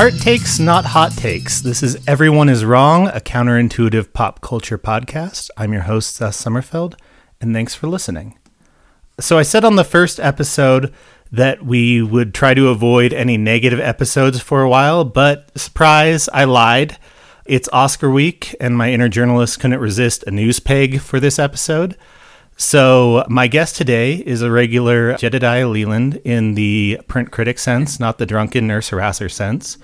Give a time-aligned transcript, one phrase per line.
[0.00, 1.60] Heart Takes, Not Hot Takes.
[1.60, 5.50] This is Everyone is Wrong, a counterintuitive pop culture podcast.
[5.58, 6.94] I'm your host, Seth Sommerfeld,
[7.38, 8.38] and thanks for listening.
[9.18, 10.94] So, I said on the first episode
[11.30, 16.44] that we would try to avoid any negative episodes for a while, but surprise, I
[16.44, 16.96] lied.
[17.44, 21.94] It's Oscar week, and my inner journalist couldn't resist a news peg for this episode.
[22.60, 28.18] So, my guest today is a regular Jedediah Leland in the print critic sense, not
[28.18, 29.78] the drunken nurse harasser sense.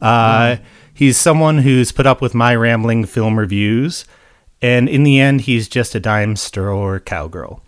[0.00, 0.58] Uh,
[0.94, 4.04] He's someone who's put up with my rambling film reviews,
[4.62, 7.64] and in the end, he's just a dime store cowgirl.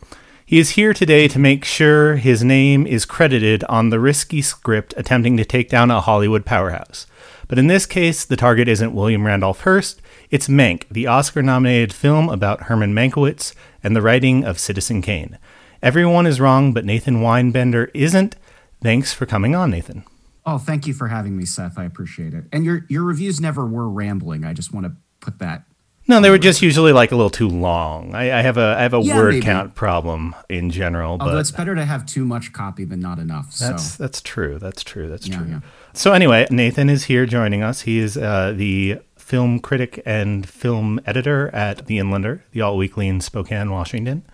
[0.47, 4.95] He is here today to make sure his name is credited on the risky script
[4.97, 7.09] attempting to take down a Hollywood powerhouse.
[7.49, 10.02] But in this case, the target isn't William Randolph Hearst,
[10.33, 15.39] it's Mank, the Oscar nominated film about Herman Mankiewicz and the writing of Citizen Kane.
[15.83, 18.35] Everyone is wrong, but Nathan Weinbender isn't.
[18.83, 20.05] Thanks for coming on, Nathan.
[20.45, 21.79] Oh, thank you for having me, Seth.
[21.79, 22.45] I appreciate it.
[22.53, 24.45] And your your reviews never were rambling.
[24.45, 25.63] I just want to put that.
[26.09, 28.13] No, they were just usually like a little too long.
[28.13, 29.45] I, I have a I have a Yeah, word maybe.
[29.47, 33.21] count problem in general, Although but it's better to have too much copy than not
[33.21, 33.55] enough.
[33.57, 34.59] That's so that's true.
[34.59, 35.09] That's true.
[35.09, 35.47] That's Yeah, true.
[35.49, 35.61] yeah.
[35.93, 37.83] So anyway, Nathan is here joining us.
[37.83, 38.99] He is uh, the
[39.33, 44.27] film critic and film editor at The Inlander, the alt weekly in Spokane, Washington.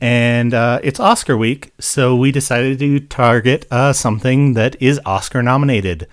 [0.00, 5.44] And uh, it's Oscar week, so we decided to target uh, something that is Oscar
[5.44, 6.08] nominated.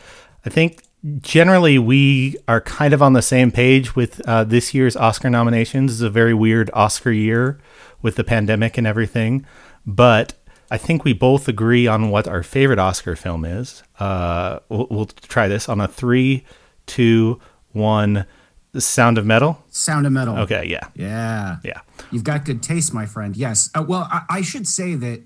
[0.46, 0.84] I think
[1.22, 5.94] generally we are kind of on the same page with uh, this year's Oscar nominations.
[5.94, 7.60] It's a very weird Oscar year
[8.04, 9.44] with the pandemic and everything,
[9.88, 10.36] but
[10.70, 13.82] I think we both agree on what our favorite Oscar film is.
[14.00, 16.46] Uh, we'll, we'll try this on a three,
[16.86, 17.40] two,
[17.72, 18.26] one.
[18.72, 19.64] The Sound of Metal.
[19.72, 20.38] Sound of Metal.
[20.40, 21.58] Okay, yeah, Yeah.
[21.64, 21.82] yeah.
[22.12, 23.36] You've got good taste, my friend.
[23.36, 23.70] Yes.
[23.74, 25.24] Uh, well, I, I should say that.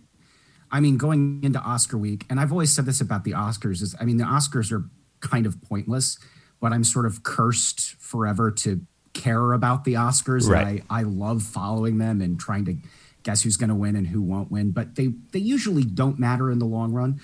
[0.72, 3.96] I mean, going into Oscar week, and I've always said this about the Oscars is,
[4.00, 4.86] I mean, the Oscars are
[5.20, 6.18] kind of pointless,
[6.62, 8.82] but I'm sort of cursed forever to
[9.14, 10.48] care about the Oscars.
[10.50, 10.84] Right.
[10.90, 12.78] I, I love following them and trying to
[13.22, 14.72] guess who's going to win and who won't win.
[14.72, 17.22] But they they usually don't matter in the long run,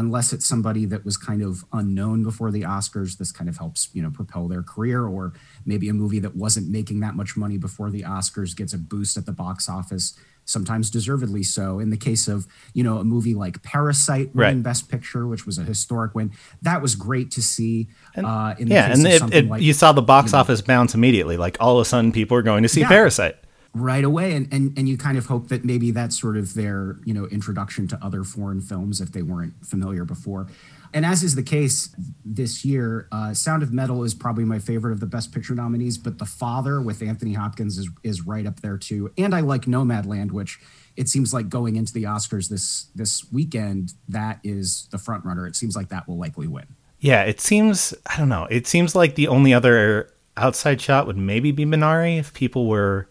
[0.00, 3.18] unless it's somebody that was kind of unknown before the Oscars.
[3.18, 5.32] This kind of helps you know propel their career, or
[5.64, 9.16] maybe a movie that wasn't making that much money before the Oscars gets a boost
[9.16, 10.14] at the box office.
[10.46, 11.78] Sometimes deservedly so.
[11.78, 14.62] In the case of you know a movie like Parasite winning Right.
[14.64, 16.32] Best Picture, which was a historic win,
[16.62, 17.88] that was great to see.
[18.16, 20.32] uh, in the Yeah, case and of it, something it, like- you saw the box
[20.34, 21.36] office bounce immediately.
[21.36, 22.88] Like all of a sudden, people are going to see Yeah.
[22.88, 23.36] Parasite.
[23.72, 26.96] Right away and, and and you kind of hope that maybe that's sort of their
[27.04, 30.48] you know introduction to other foreign films if they weren't familiar before
[30.92, 31.94] and as is the case
[32.24, 35.98] this year uh, sound of metal is probably my favorite of the best picture nominees
[35.98, 39.62] but the father with anthony hopkins is, is right up there too and i like
[39.62, 40.58] nomadland which
[40.96, 45.46] it seems like going into the oscars this this weekend that is the front runner
[45.46, 46.66] it seems like that will likely win
[47.00, 47.94] Yeah, it seems.
[48.04, 48.46] I don't know.
[48.50, 53.08] It seems like the only other outside shot would maybe be Minari if people were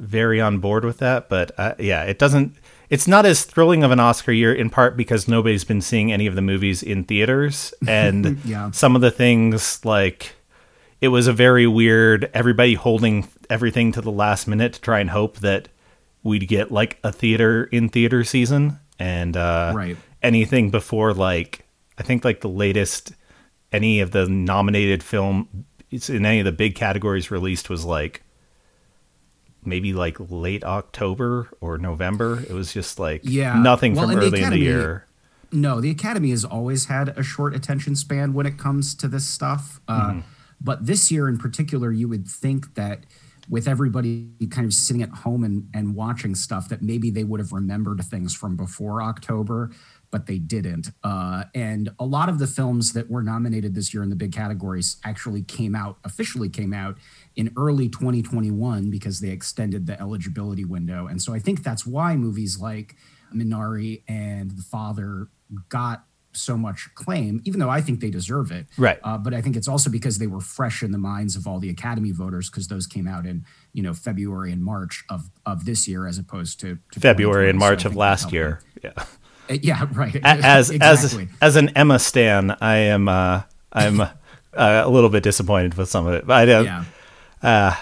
[0.00, 1.28] very on board with that.
[1.28, 2.56] But uh, yeah, it doesn't.
[2.88, 6.26] It's not as thrilling of an Oscar year in part because nobody's been seeing any
[6.26, 8.70] of the movies in theaters, and Yeah.
[8.72, 10.34] some of the things like
[11.00, 12.28] it was a very weird.
[12.34, 15.68] Everybody holding everything to the last minute to try and hope that
[16.22, 19.96] we'd get like a theater in theater season, and uh, Right.
[20.22, 21.64] anything before like
[21.96, 23.12] I think like the latest
[23.72, 28.22] any of the nominated film it's in any of the big categories released was like
[29.64, 32.40] maybe like late October or November.
[32.48, 33.60] It was just like Yeah.
[33.60, 35.04] nothing Well, from early in the Academy- year.
[35.52, 39.26] No, the Academy has always had a short attention span when it comes to this
[39.26, 39.80] stuff.
[39.88, 40.20] Uh,
[40.62, 43.04] But this year in particular, you would think that
[43.48, 47.40] with everybody kind of sitting at home and, and watching stuff, that maybe they would
[47.40, 49.70] have remembered things from before October,
[50.10, 50.90] but they didn't.
[51.02, 54.32] Uh, and a lot of the films that were nominated this year in the big
[54.32, 56.98] categories actually came out, officially came out
[57.40, 61.06] in early 2021 because they extended the eligibility window.
[61.06, 62.96] And so I think that's why movies like
[63.34, 65.28] Minari and The Father
[65.70, 68.66] got so much claim, even though I think they deserve it.
[68.76, 68.98] Right.
[69.02, 71.58] Uh, but I think it's also because they were fresh in the minds of all
[71.58, 75.64] the Academy voters because those came out in you know February and March of of
[75.64, 77.58] this year as opposed to, to February and 2020.
[77.58, 78.60] So March of last year.
[78.84, 78.92] Yeah.
[79.48, 80.14] Uh, yeah, right.
[80.22, 81.22] As exactly.
[81.24, 83.42] as as an Emma stan, I am uh
[83.72, 84.10] I'm uh,
[84.52, 86.26] a little bit disappointed with some of it.
[86.26, 86.84] But I don't yeah.
[87.42, 87.74] Uh,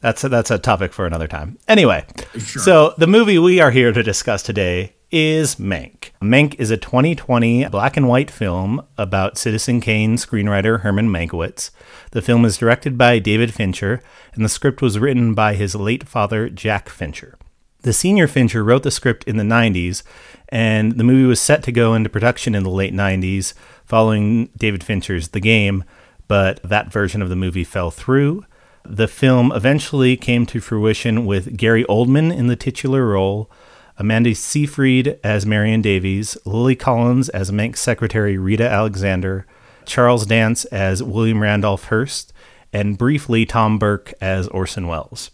[0.00, 1.58] that's a, that's a topic for another time.
[1.66, 2.04] Anyway,
[2.38, 2.62] Sure.
[2.62, 6.10] so the movie we are here to discuss today is Mank.
[6.20, 11.70] Mank is a 2020 black and white film about Citizen Kane screenwriter Herman Mankiewicz.
[12.10, 14.02] The film is directed by David Fincher,
[14.34, 17.38] and the script was written by his late father, Jack Fincher.
[17.82, 20.02] The senior Fincher wrote the script in the 90s,
[20.48, 24.82] and the movie was set to go into production in the late 90s following David
[24.82, 25.84] Fincher's The Game,
[26.26, 28.44] but that version of the movie fell through.
[28.86, 33.50] The film eventually came to fruition with Gary Oldman in the titular role,
[33.96, 39.46] Amanda Seyfried as Marion Davies, Lily Collins as Mank's secretary Rita Alexander,
[39.86, 42.34] Charles Dance as William Randolph Hearst,
[42.74, 45.30] and briefly Tom Burke as Orson Welles.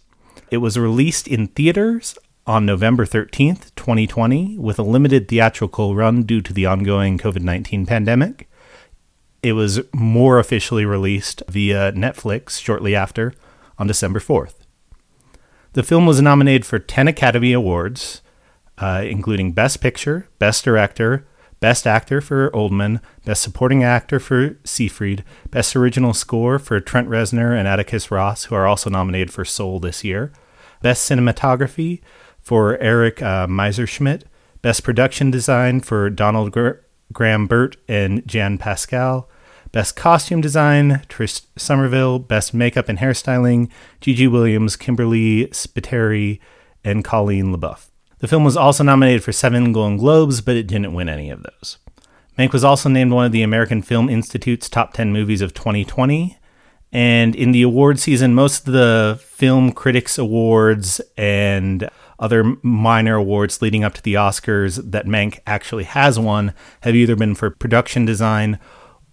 [0.49, 2.17] It was released in theaters
[2.47, 7.85] on November 13th, 2020, with a limited theatrical run due to the ongoing COVID 19
[7.85, 8.49] pandemic.
[9.43, 13.33] It was more officially released via Netflix shortly after
[13.81, 14.53] on December 4th.
[15.73, 18.21] The film was nominated for 10 Academy Awards,
[18.77, 21.25] uh, including Best Picture, Best Director,
[21.59, 27.57] Best Actor for Oldman, Best Supporting Actor for Seyfried, Best Original Score for Trent Reznor
[27.57, 30.31] and Atticus Ross, who are also nominated for Soul this year,
[30.83, 32.01] Best Cinematography
[32.39, 34.25] for Eric uh, Messerschmidt,
[34.61, 36.81] Best Production Design for Donald Gr-
[37.11, 39.27] Graham Burt and Jan Pascal,
[39.71, 43.69] Best Costume Design, Trish Summerville, Best Makeup and Hairstyling,
[44.01, 46.39] Gigi Williams, Kimberly Spiteri,
[46.83, 47.87] and Colleen LaBaff.
[48.19, 51.43] The film was also nominated for seven Golden Globes, but it didn't win any of
[51.43, 51.77] those.
[52.37, 56.37] Mank was also named one of the American Film Institute's top 10 movies of 2020.
[56.91, 61.89] And in the award season, most of the Film Critics Awards and
[62.19, 67.15] other minor awards leading up to the Oscars that Mank actually has won have either
[67.15, 68.59] been for production design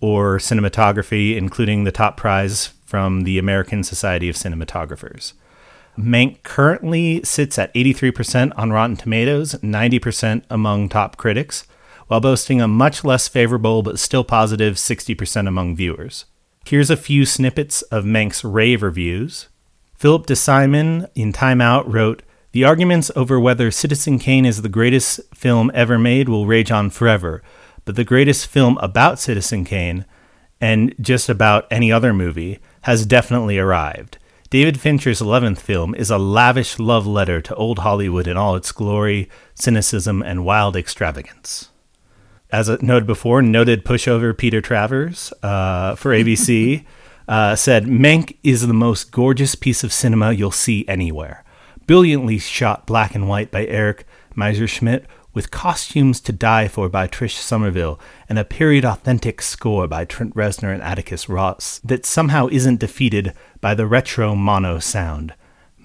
[0.00, 5.32] or cinematography, including the top prize from the American Society of Cinematographers.
[5.98, 11.66] Mank currently sits at 83% on Rotten Tomatoes, 90% among top critics,
[12.06, 16.24] while boasting a much less favorable but still positive 60% among viewers.
[16.64, 19.48] Here's a few snippets of Mank's rave reviews.
[19.96, 22.22] Philip de Semlyen in Time Out wrote,
[22.52, 26.90] The arguments over whether Citizen Kane is the greatest film ever made will rage on
[26.90, 27.42] forever,
[27.88, 30.05] but the greatest film about Citizen Kane,
[30.61, 34.19] and just about any other movie, has definitely arrived.
[34.50, 38.73] David Fincher's 11th film is a lavish love letter to old Hollywood in all its
[38.73, 41.70] glory, cynicism, and wild extravagance.
[42.50, 46.85] As noted before, noted pushover Peter Travers uh, for ABC
[47.26, 51.43] uh, said, Mank is the most gorgeous piece of cinema you'll see anywhere.
[51.87, 54.05] Brilliantly shot black and white by Eric
[54.37, 55.06] Messerschmidt
[55.38, 60.35] with costumes to die for by Trish Summerville and a period authentic score by Trent
[60.35, 65.32] Reznor and Atticus Ross that somehow isn't defeated by the retro mono sound.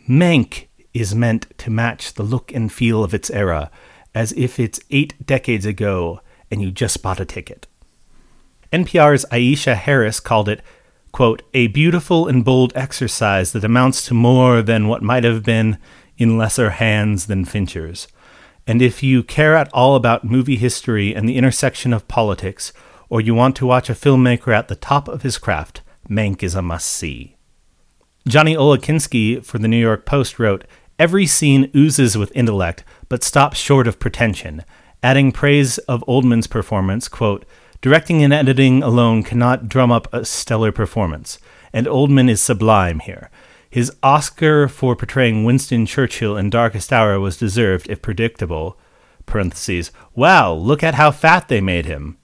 [0.10, 3.70] Mank is meant to match the look and feel of its era,
[4.16, 6.20] as if it's eight decades ago
[6.50, 7.68] and you just bought a ticket.
[8.72, 10.62] NPR's Aisha Harris called it,
[11.12, 15.78] quote, a beautiful and bold exercise that amounts to more than what might have been
[16.18, 18.08] in lesser hands than Fincher's.
[18.66, 22.72] And if you care at all about movie history and the intersection of politics,
[23.10, 26.56] or you want to watch a filmmaker at the top of his craft, Mank is
[26.56, 27.36] a must see.
[28.28, 30.66] Johnny Oleksinski for the New York Post wrote
[30.98, 34.64] Every scene oozes with intellect, but stops short of pretension,
[35.02, 37.46] adding praise of Oldman's performance, quote,
[37.82, 41.38] Directing and editing alone cannot drum up a stellar performance,
[41.74, 43.30] and Oldman is sublime here.
[43.74, 48.78] His Oscar for portraying Winston Churchill in Darkest Hour was deserved, if predictable.
[50.14, 52.20] Wow, look at how fat they made him.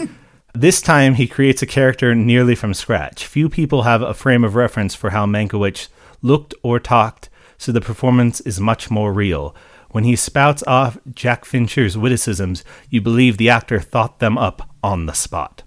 [0.52, 3.24] This time he creates a character nearly from scratch.
[3.24, 5.86] Few people have a frame of reference for how Mankiewicz
[6.22, 9.54] looked or talked, so the performance is much more real.
[9.90, 15.06] When he spouts off Jack Fincher's witticisms, you believe the actor thought them up on
[15.06, 15.62] the spot.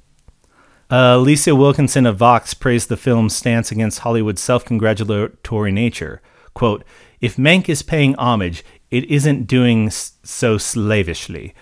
[0.89, 6.21] Uh, Wilkinson of Vox praised the film's stance against Hollywood's self congratulatory nature.
[6.55, 6.83] Quote,
[7.21, 11.53] If Mank is paying homage, it isn't doing so slavishly.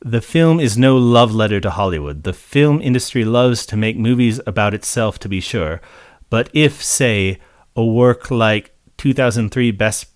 [0.00, 2.24] The film is no love letter to Hollywood.
[2.24, 5.80] The film industry loves to make movies about itself, to be sure.
[6.28, 7.38] But if, say,
[7.76, 10.06] a work like 2003 Best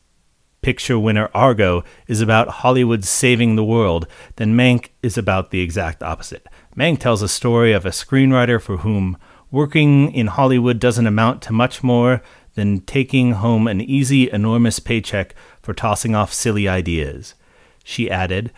[0.60, 6.02] Picture winner Argo is about Hollywood saving the world, then Mank is about the exact
[6.02, 6.48] opposite.
[6.76, 9.16] Mank tells a story of a screenwriter for whom
[9.50, 12.20] working in Hollywood doesn't amount to much more
[12.54, 17.34] than taking home an easy, enormous paycheck for tossing off silly ideas.
[17.82, 18.52] She added,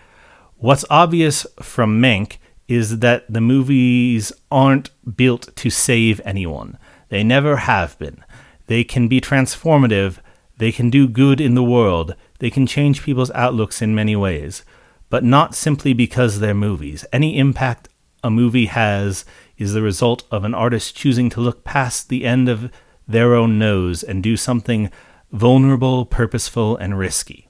[0.57, 6.77] What's obvious from Mank is that the movies aren't built to save anyone.
[7.11, 8.25] They never have been.
[8.67, 10.19] They can be transformative,
[10.57, 14.65] they can do good in the world, they can change people's outlooks in many ways,
[15.09, 17.05] but not simply because they're movies.
[17.13, 17.89] Any impact
[18.23, 19.25] a movie has
[19.57, 22.71] is the result of an artist choosing to look past the end of
[23.07, 24.91] their own nose and do something
[25.33, 27.49] vulnerable, purposeful, and risky.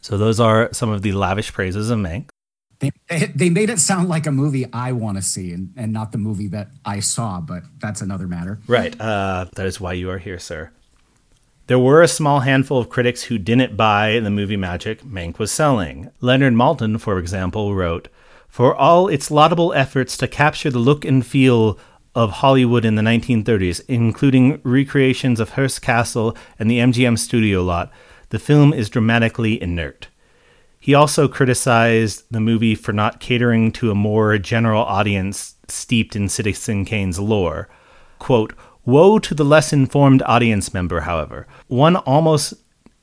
[0.00, 2.28] So those are some of the lavish praises of Mank.
[2.80, 6.10] They, they made it sound like a movie I want to see and, and not
[6.10, 8.58] the movie that I saw, but that's another matter.
[8.66, 9.00] Right.
[9.00, 10.72] Uh, that is why you are here, sir.
[11.68, 15.52] There were a small handful of critics who didn't buy the movie magic Mank was
[15.52, 16.10] selling.
[16.20, 18.08] Leonard Maltin, for example, wrote,
[18.52, 21.78] For all its laudable efforts to capture the look and feel
[22.14, 27.90] of Hollywood in the 1930s, including recreations of Hearst Castle and the MGM studio lot,
[28.28, 30.08] the film is dramatically inert.
[30.78, 36.28] He also criticized the movie for not catering to a more general audience steeped in
[36.28, 37.70] Citizen Kane's lore.
[38.18, 38.52] Quote,
[38.84, 41.46] Woe to the less informed audience member, however.
[41.68, 42.52] One almost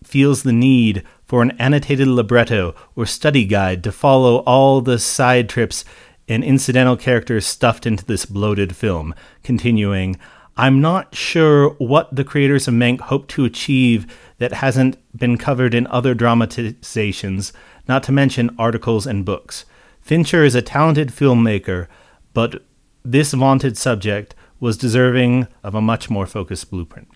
[0.04, 5.48] feels the need for an annotated libretto or study guide to follow all the side
[5.48, 5.86] trips
[6.28, 9.14] and incidental characters stuffed into this bloated film.
[9.44, 10.18] Continuing,
[10.58, 14.08] I'm not sure what the creators of Mank hope to achieve
[14.40, 17.54] that hasn't been covered in other dramatizations,
[17.88, 19.66] not to mention articles and books.
[20.02, 21.86] Fincher is a talented filmmaker,
[22.34, 22.64] but
[23.06, 27.08] this vaunted subject was deserving of a much more focused blueprint.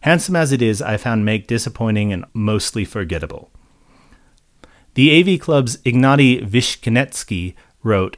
[0.00, 3.50] Handsome as it is, I found Mank disappointing and mostly forgettable.
[4.94, 8.16] The AV Club's Ignatiy Vishnevetsky wrote,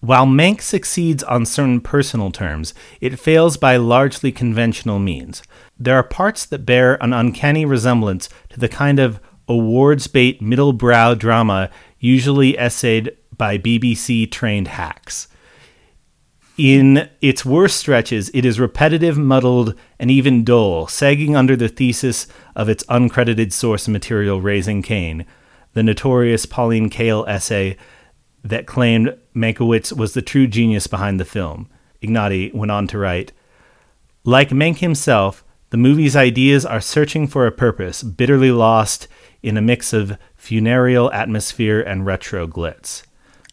[0.00, 5.44] while Mank succeeds on certain personal terms, it fails by largely conventional means.
[5.78, 10.72] There are parts that bear an uncanny resemblance to the kind of awards bait middle
[10.72, 15.28] brow drama usually essayed by BBC trained hacks.
[16.58, 22.26] In its worst stretches, it is repetitive, muddled, and even dull, sagging under the thesis
[22.56, 25.26] of its uncredited source material Raising Kane,
[25.74, 27.76] the notorious Pauline Kael essay
[28.44, 31.68] that claimed Mankiewicz was the true genius behind the film.
[32.02, 33.32] Ignatiy went on to write
[34.24, 39.08] Like Mank himself, the movie's ideas are searching for a purpose, bitterly lost
[39.42, 43.04] in a mix of funereal atmosphere and retro glitz.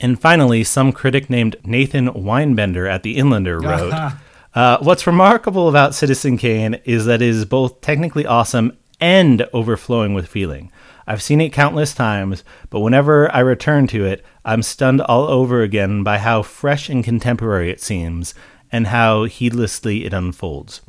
[0.02, 4.14] And finally, some critic named Nathan Weinbender at the Inlander wrote
[4.56, 10.14] uh, What's remarkable about Citizen Kane is that it is both technically awesome and overflowing
[10.14, 10.72] with feeling.
[11.10, 15.64] I've seen it countless times, but whenever I return to it, I'm stunned all over
[15.64, 18.36] again by how fresh and contemporary it seems,
[18.72, 20.82] and how heedlessly it unfolds.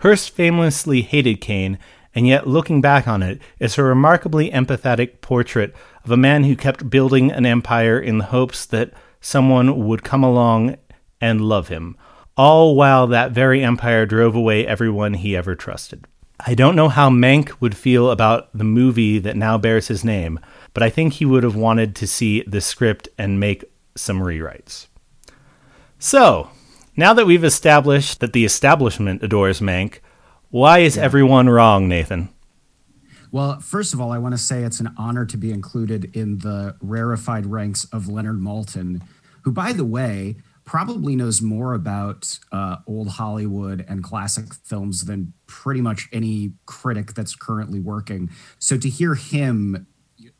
[0.00, 1.78] Hearst famously hated Kane,
[2.14, 6.56] and yet looking back on it, it's a remarkably empathetic portrait of a man who
[6.56, 8.92] kept building an empire in the hopes that
[9.22, 10.76] someone would come along
[11.22, 11.96] and love him,
[12.36, 16.06] all while that very empire drove away everyone he ever trusted.
[16.40, 20.40] I don't know how Mank would feel about the movie that now bears his name,
[20.72, 23.64] but I think he would have wanted to see the script and make
[23.94, 24.88] some rewrites.
[25.98, 26.50] So,
[26.96, 30.00] now that we've established that the establishment adores Mank,
[30.50, 31.02] why is yeah.
[31.02, 32.28] everyone wrong, Nathan?
[33.30, 36.38] Well, first of all, I want to say it's an honor to be included in
[36.38, 39.02] the rarefied ranks of Leonard Maltin,
[39.42, 45.32] who, by the way, probably knows more about uh, old Hollywood and classic films than
[45.46, 48.30] pretty much any critic that's currently working.
[48.58, 49.86] So to hear him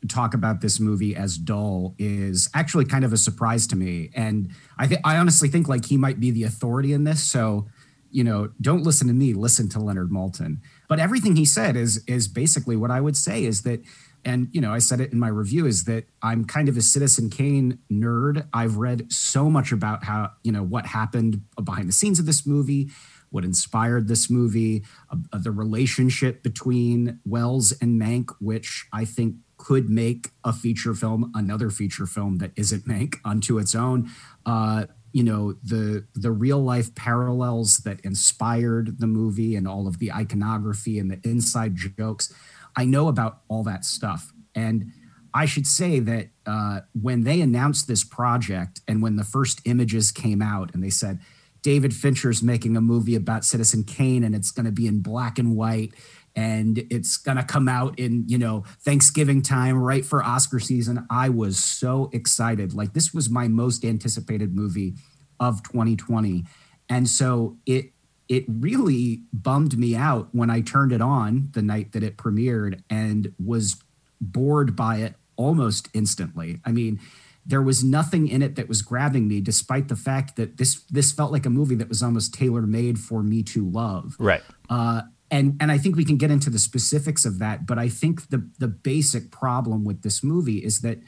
[0.07, 4.09] talk about this movie as dull is actually kind of a surprise to me.
[4.15, 7.23] And I think I honestly think like he might be the authority in this.
[7.23, 7.67] So,
[8.09, 10.57] you know, don't listen to me, listen to Leonard Maltin.
[10.87, 13.81] But everything he said is is basically what I would say is that
[14.25, 16.81] and you know i said it in my review is that i'm kind of a
[16.81, 18.47] citizen kane nerd.
[18.53, 22.45] I've read so much about how you know what happened behind the scenes of this
[22.45, 22.89] movie
[23.29, 29.89] what inspired this movie uh, the relationship between welles and mank which i think could
[29.89, 34.09] make a feature film another feature film that isn't mank unto its own.
[34.45, 39.99] Uh, you know the the real life parallels that inspired the movie and all of
[39.99, 42.33] the iconography and the inside jokes
[42.75, 44.33] I know about all that stuff.
[44.53, 44.91] And
[45.33, 50.11] I should say that uh, when they announced this project and when the first images
[50.11, 51.19] came out and they said,
[51.61, 55.39] David Fincher's making a movie about Citizen Kane and it's going to be in black
[55.39, 55.93] and white
[56.35, 61.07] and it's going to come out in, you know, Thanksgiving time right for Oscar season.
[61.09, 62.73] I was so excited.
[62.73, 64.93] Like this was my most anticipated movie
[65.39, 66.45] of 2020.
[66.87, 67.91] And so it
[68.27, 72.81] it really bummed me out when I turned it on the night that it premiered
[72.89, 73.77] and was
[74.19, 76.59] bored by it almost instantly.
[76.65, 76.99] I mean,
[77.45, 81.11] there was nothing in it that was grabbing me, despite the fact that this this
[81.11, 84.15] felt like a movie that was almost tailor made for me to love.
[84.17, 84.41] Right.
[84.69, 87.89] Uh, and and I think we can get into the specifics of that, but I
[87.89, 90.99] think the the basic problem with this movie is that,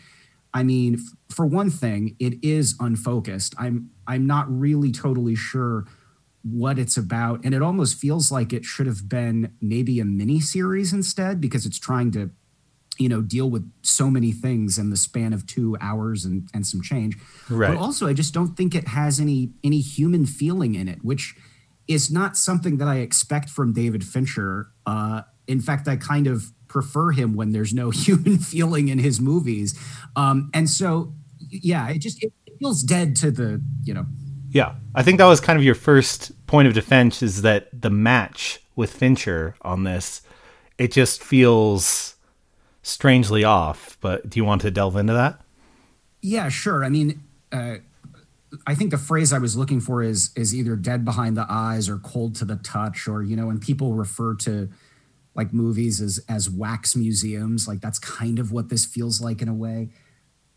[0.53, 3.55] I mean, f- for one thing, it is unfocused.
[3.57, 5.85] I'm I'm not really totally sure
[6.51, 10.39] what it's about and it almost feels like it should have been maybe a mini
[10.39, 12.29] series instead because it's trying to
[12.97, 16.65] you know deal with so many things in the span of two hours and and
[16.65, 17.17] some change.
[17.49, 17.73] Right.
[17.73, 21.35] but also i just don't think it has any any human feeling in it which
[21.87, 24.69] is not something that i expect from david fincher.
[24.85, 29.19] Uh in fact i kind of prefer him when there's no human feeling in his
[29.19, 29.77] movies.
[30.15, 31.13] Um and so
[31.49, 34.05] yeah it just it feels dead to the you know
[34.49, 37.89] Yeah, I think that was kind of your first point of defense is that the
[37.89, 40.21] match with Fincher on this,
[40.77, 42.15] it just feels
[42.81, 43.97] strangely off.
[43.99, 45.41] But do you want to delve into that?
[46.21, 46.83] Yeah, sure.
[46.85, 47.75] I mean, uh,
[48.65, 51.89] I think the phrase I was looking for is is either dead behind the eyes
[51.89, 54.69] or cold to the touch, or you know, when people refer to
[55.35, 59.49] like movies as as wax museums, like that's kind of what this feels like in
[59.49, 59.89] a way.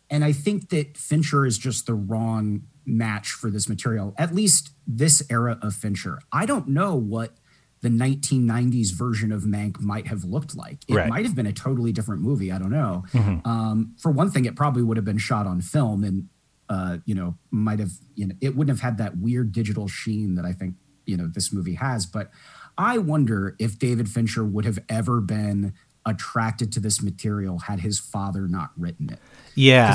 [0.09, 4.71] And I think that Fincher is just the wrong match for this material, at least
[4.87, 6.19] this era of Fincher.
[6.31, 7.37] I don't know what
[7.81, 10.79] the 1990s version of Mank might have looked like.
[10.87, 11.09] It Right.
[11.09, 12.51] might have been a totally different movie.
[12.51, 13.03] I don't know.
[13.43, 16.27] Um, for one thing, it probably would have been shot on film and,
[16.69, 20.35] uh, you know, might have, you know, it wouldn't have had that weird digital sheen
[20.35, 20.75] that I think,
[21.07, 22.05] you know, this movie has.
[22.05, 22.29] But
[22.77, 25.73] I wonder if David Fincher would have ever been
[26.05, 29.19] attracted to this material had his father not written it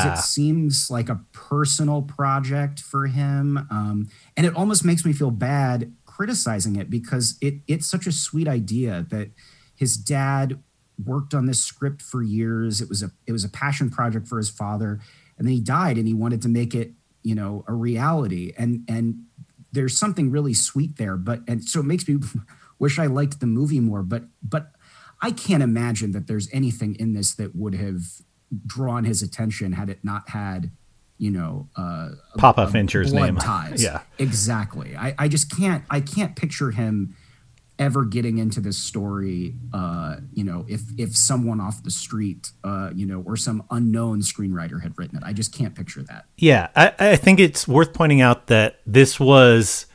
[0.04, 5.12] because it seems like a personal project for him um, and it almost makes me
[5.12, 9.30] feel bad criticizing it because it it's such a sweet idea that
[9.74, 10.58] his dad
[11.04, 12.80] worked on this script for years.
[12.80, 15.00] It was a it was a passion project for his father
[15.36, 18.54] and then he died and he wanted to make it you know a reality.
[18.56, 19.24] And and
[19.72, 22.18] there's something really sweet there but and so it makes me
[22.78, 24.70] wish i liked the movie more but but
[25.20, 28.22] i can't imagine that there's anything in this that would have
[28.66, 30.70] drawn his attention had it not had
[31.18, 33.36] you know uh Papa uh, Fincher's name.
[33.40, 34.02] ties Yeah.
[34.18, 37.16] exactly I, I just can't i can't picture him
[37.78, 42.90] ever getting into this story uh you know if if someone off the street uh
[42.94, 46.68] you know or some unknown screenwriter had written it i just can't picture that yeah.
[46.76, 49.86] I, I think it's worth pointing out that this was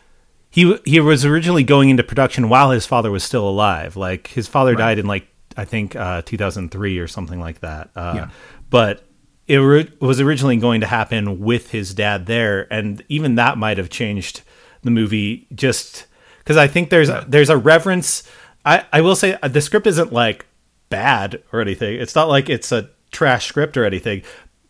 [0.52, 3.96] he he was originally going into production while his father was still alive.
[3.96, 5.26] Like his father died in like
[5.58, 7.90] I think uh, 2003 or something like that.
[7.96, 8.30] Uh, Yeah.
[8.70, 9.04] But
[9.48, 13.78] it ri- was originally going to happen with his dad there, and even that might
[13.78, 14.42] have changed
[14.84, 16.06] the movie just
[16.40, 18.24] because I think there's a, there's a reverence.
[18.66, 20.46] I I will say uh, the script isn't like
[20.90, 22.00] bad or anything.
[22.00, 24.22] It's not like it's a trash script or anything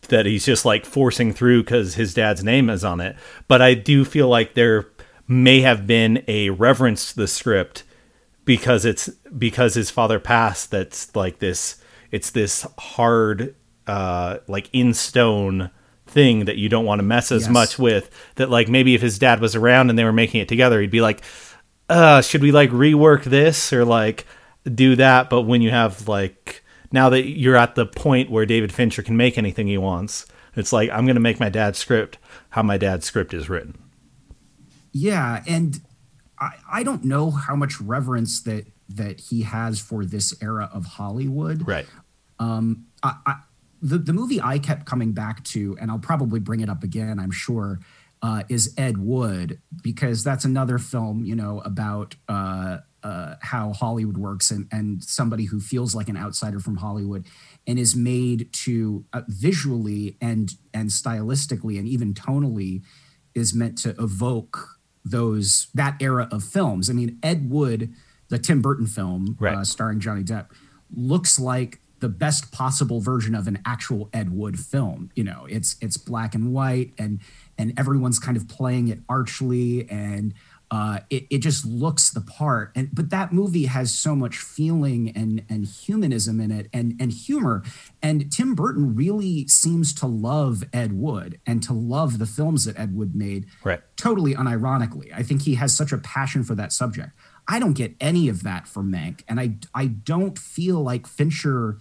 [0.08, 3.14] that he's just like forcing through because his dad's name is on it.
[3.46, 4.86] But I do feel like there
[5.28, 7.84] may have been a reverence to the script
[8.44, 11.76] because it's because his father passed that's like this
[12.10, 13.54] it's this hard
[13.86, 15.70] uh like in stone
[16.06, 17.50] thing that you don't want to mess as Yes.
[17.50, 20.48] much with that like maybe if his dad was around and they were making it
[20.48, 21.22] together he'd be like
[21.88, 24.26] uh should we like rework this or like
[24.72, 28.72] do that but when you have like now that you're at the point where David
[28.72, 32.18] Fincher can make anything he wants it's like I'm going to make my dad's script
[32.50, 33.78] how my dad's script is written
[34.92, 35.80] Yeah, and
[36.42, 40.84] I, I don't know how much reverence that that he has for this era of
[40.84, 41.66] Hollywood.
[41.66, 41.86] right
[42.38, 43.34] Um, I, I,
[43.80, 47.18] the the movie I kept coming back to, and I'll probably bring it up again.
[47.18, 47.80] I'm sure.
[48.24, 54.16] Uh, is Ed Wood because that's another film, you know, about uh, uh, how Hollywood
[54.16, 57.26] works and and somebody who feels like an outsider from Hollywood
[57.66, 62.82] and is made to uh, visually and and stylistically and even tonally
[63.34, 66.88] is meant to evoke those that era of films.
[66.90, 67.92] I mean, Ed Wood,
[68.28, 69.56] the Tim Burton film Right.
[69.56, 70.46] uh, starring Johnny Depp,
[70.94, 75.10] looks like the best possible version of an actual Ed Wood film.
[75.14, 77.20] You know, it's it's black and white, and
[77.56, 80.34] and everyone's kind of playing it archly, and
[80.72, 82.72] uh, it it just looks the part.
[82.74, 87.12] And but that movie has so much feeling and and humanism in it, and and
[87.12, 87.62] humor.
[88.02, 92.80] And Tim Burton really seems to love Ed Wood and to love the films that
[92.80, 95.12] Ed Wood made right totally unironically.
[95.14, 97.10] I think he has such a passion for that subject.
[97.46, 101.80] I don't get any of that from Mank, and I I don't feel like Fincher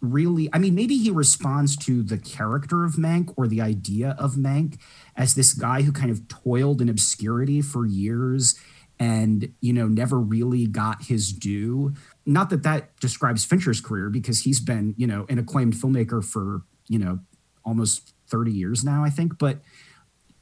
[0.00, 0.48] really.
[0.52, 4.78] I mean, maybe he responds to the character of Mank or the idea of Mank
[5.16, 8.58] as this guy who kind of toiled in obscurity for years
[8.98, 11.94] and you know never really got his due.
[12.24, 16.62] Not that that describes Fincher's career because he's been you know an acclaimed filmmaker for
[16.88, 17.20] you know
[17.64, 19.60] almost 30 years now, I think, but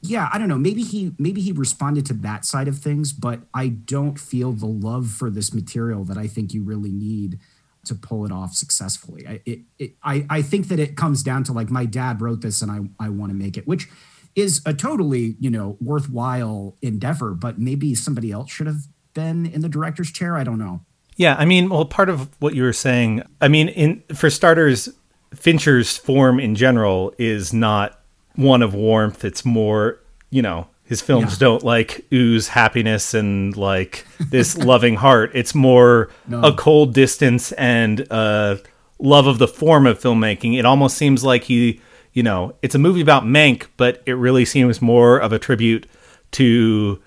[0.07, 3.41] yeah i don't know maybe he maybe he responded to that side of things but
[3.53, 7.39] i don't feel the love for this material that i think you really need
[7.87, 9.27] to pull it off successfully.
[9.27, 12.41] I it, it i i think that it comes down to like my dad wrote
[12.41, 13.89] this and i i want to make it which
[14.35, 18.81] is a totally you know worthwhile endeavor but maybe somebody else should have
[19.15, 20.37] been in the director's chair.
[20.37, 20.81] I don't know.
[21.15, 24.89] Yeah, I mean, well, part of what you were saying, I mean, in for starters,
[25.33, 27.99] Fincher's form in general is not
[28.35, 29.25] one of warmth.
[29.25, 31.39] It's more, you know, his films yeah.
[31.39, 35.31] don't like ooze happiness and like this loving heart.
[35.33, 36.41] It's more no.
[36.41, 38.59] a cold distance and a
[38.99, 40.57] love of the form of filmmaking.
[40.57, 41.81] It almost seems like he,
[42.13, 45.87] you know, it's a movie about Mank, but it really seems more of a tribute
[46.31, 47.01] to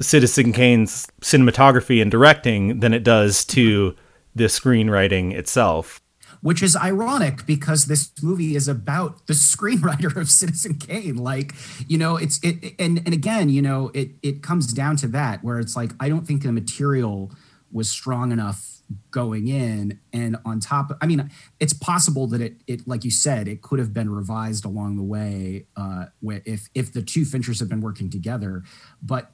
[0.00, 3.94] Citizen Kane's cinematography and directing than it does to
[4.34, 6.00] the screenwriting itself.
[6.40, 11.16] Which is ironic because this movie is about the screenwriter of Citizen Kane.
[11.16, 11.54] Like,
[11.86, 15.42] you know, it's it and and again, you know, it it comes down to that
[15.42, 17.32] where it's like I don't think the material
[17.72, 18.74] was strong enough
[19.10, 23.46] going in and on top i mean it's possible that it it like you said
[23.46, 26.06] it could have been revised along the way uh
[26.46, 28.62] if if the two finchers have been working together
[29.02, 29.32] but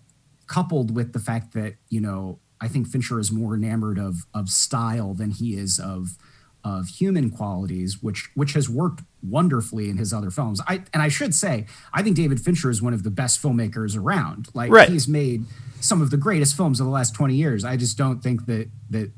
[0.49, 4.49] coupled with the fact that you know I think Fincher is more enamored of of
[4.49, 6.17] style than he is of
[6.64, 10.61] of human qualities, which which has worked wonderfully in his other films.
[10.66, 13.96] I and I should say, I think David Fincher is one of the best filmmakers
[13.96, 14.48] around.
[14.55, 14.88] Like right.
[14.88, 15.44] he's made
[15.81, 17.64] some of the greatest films of the last 20 years.
[17.64, 19.12] I just don't think that that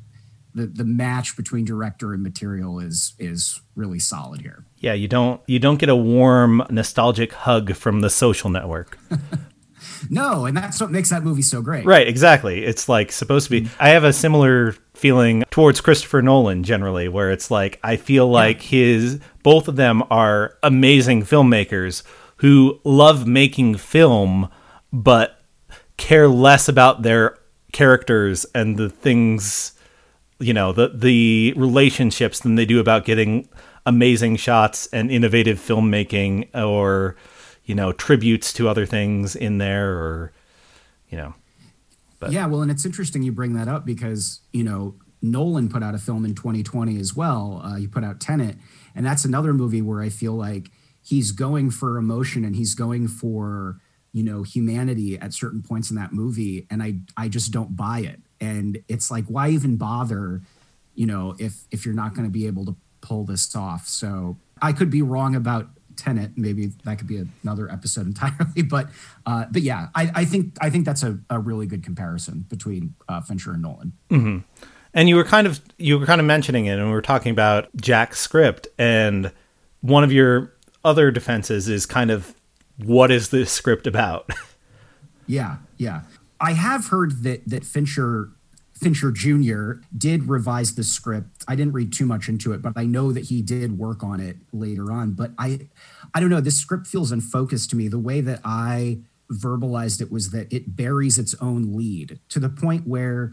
[0.54, 4.64] the the match between director and material is is really solid here.
[4.78, 8.98] Yeah, you don't you don't get a warm nostalgic hug from the social network.
[10.10, 11.84] No, and that's what makes that movie so great.
[11.84, 12.64] Right, exactly.
[12.64, 13.70] It's like supposed to be.
[13.78, 18.62] I have a similar feeling towards Christopher Nolan generally, where it's like I feel like
[18.62, 22.02] his both of them are amazing filmmakers
[22.38, 24.48] who love making film,
[24.92, 25.40] but
[25.96, 27.38] care less about their
[27.72, 29.72] characters and the things,
[30.38, 33.48] you know, the the relationships than they do about getting
[33.84, 37.16] amazing shots and innovative filmmaking or
[37.64, 40.32] you know tributes to other things in there or
[41.08, 41.34] you know
[42.18, 45.82] but yeah well and it's interesting you bring that up because you know nolan put
[45.82, 48.56] out a film in 2020 as well uh, he put out tenet
[48.94, 50.70] and that's another movie where i feel like
[51.02, 53.78] he's going for emotion and he's going for
[54.16, 57.98] you know humanity at certain points in that movie and i i just don't buy
[57.98, 58.20] it.
[58.40, 60.40] And it's like why even bother
[60.94, 63.86] you know if if you're not going to be able to pull this off?
[63.86, 66.32] So i could be wrong about Tenet.
[66.36, 68.62] Maybe that could be another episode entirely.
[68.68, 68.88] But
[69.24, 72.94] uh, but yeah, I, I, think I think that's a, a really good comparison between
[73.08, 73.92] uh, Fincher and Nolan.
[74.10, 74.38] Mm-hmm.
[74.94, 77.30] And you were kind of you were kind of mentioning it, and we were talking
[77.30, 79.30] about Jack's script, and
[79.80, 80.52] one of your
[80.84, 82.34] other defenses is kind of
[82.78, 84.30] what is this script about?
[85.26, 86.02] yeah, yeah.
[86.40, 88.30] I have heard that that Fincher
[88.78, 89.80] Fincher Jr.
[89.96, 91.44] did revise the script.
[91.48, 94.20] I didn't read too much into it, but I know that he did work on
[94.20, 95.12] it later on.
[95.12, 95.68] But I,
[96.14, 96.40] I don't know.
[96.40, 97.88] This script feels unfocused to me.
[97.88, 99.00] The way that I
[99.32, 103.32] verbalized it was that it buries its own lead to the point where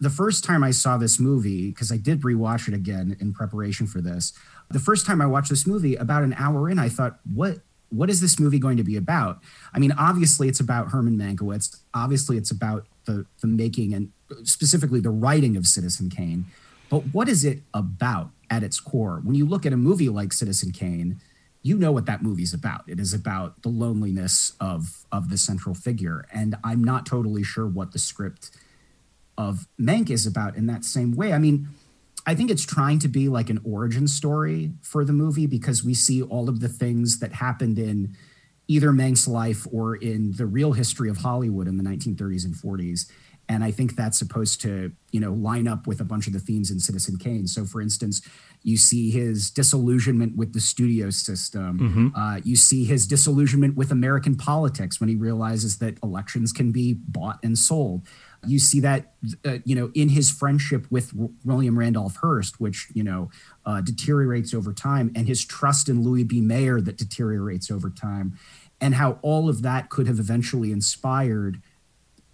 [0.00, 3.86] the first time I saw this movie, because I did rewatch it again in preparation
[3.86, 4.32] for this,
[4.70, 7.58] the first time I watched this movie, about an hour in, I thought, what
[7.90, 9.40] what is this movie going to be about?
[9.72, 11.80] I mean, obviously it's about Herman Mankiewicz.
[11.92, 14.10] Obviously it's about the the making and
[14.44, 16.46] specifically the writing of Citizen Kane.
[16.90, 19.20] But what is it about at its core?
[19.24, 21.20] When you look at a movie like Citizen Kane,
[21.62, 22.82] you know what that movie's about.
[22.86, 27.66] It is about the loneliness of of the central figure, and I'm not totally sure
[27.66, 28.50] what the script
[29.36, 31.32] of Mank is about in that same way.
[31.32, 31.68] I mean,
[32.26, 35.94] I think it's trying to be like an origin story for the movie because we
[35.94, 38.16] see all of the things that happened in
[38.68, 43.10] either Mank's life or in the real history of Hollywood in the 1930s and 40s
[43.48, 46.38] and I think that's supposed to, you know, line up with a bunch of the
[46.38, 47.46] themes in Citizen Kane.
[47.46, 48.22] So, for instance,
[48.62, 51.78] you see his disillusionment with the studio system.
[51.78, 52.08] Mm-hmm.
[52.16, 56.94] Uh, you see his disillusionment with American politics when he realizes that elections can be
[56.94, 58.06] bought and sold.
[58.46, 59.12] You see that,
[59.44, 61.12] uh, you know, in his friendship with
[61.44, 63.30] William Randolph Hearst, which you know
[63.66, 66.40] uh, deteriorates over time, and his trust in Louis B.
[66.40, 68.38] Mayer that deteriorates over time,
[68.80, 71.62] and how all of that could have eventually inspired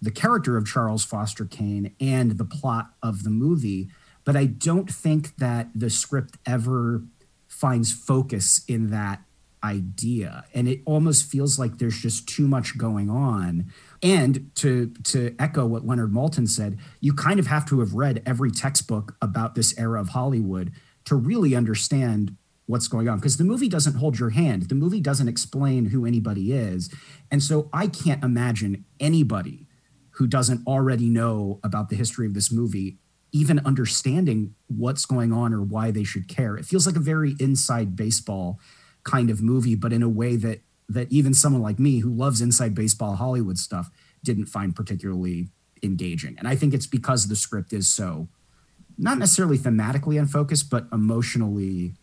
[0.01, 3.89] the character of Charles Foster Kane and the plot of the movie.
[4.25, 7.03] But I don't think that the script ever
[7.49, 9.23] finds focus in that
[9.63, 10.45] idea.
[10.55, 13.73] And it almost feels like there's just too much going on.
[14.03, 18.23] And to to echo what leonard maltin said you kind of have to have read
[18.25, 20.73] every textbook about this era of hollywood
[21.05, 24.69] to really understand what's going on because the movie doesn't hold your hand.
[24.69, 26.89] The movie doesn't explain who anybody is.
[27.31, 29.67] And so i can't imagine anybody
[30.21, 32.99] who doesn't already know about the history of this movie
[33.33, 36.57] even understanding what's going on or why they should care.
[36.57, 38.59] It feels like a very inside baseball
[39.03, 42.43] kind of movie, but in a way that that even someone like me who loves
[42.43, 43.91] inside baseball Hollywood stuff
[44.23, 45.49] didn't find particularly
[45.83, 46.37] engaging.
[46.39, 48.29] And I think it's because the script is so
[48.99, 51.95] not necessarily thematically unfocused, but emotionally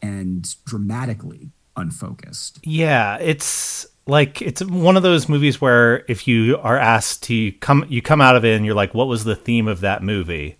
[0.00, 2.60] and dramatically unfocused.
[2.62, 7.84] Yeah, it's like it's one of those movies where if you are asked to come
[7.88, 10.58] you come out of it and you're like what was the theme of that movie?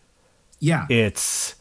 [0.61, 0.87] Yeah.
[0.89, 1.55] It's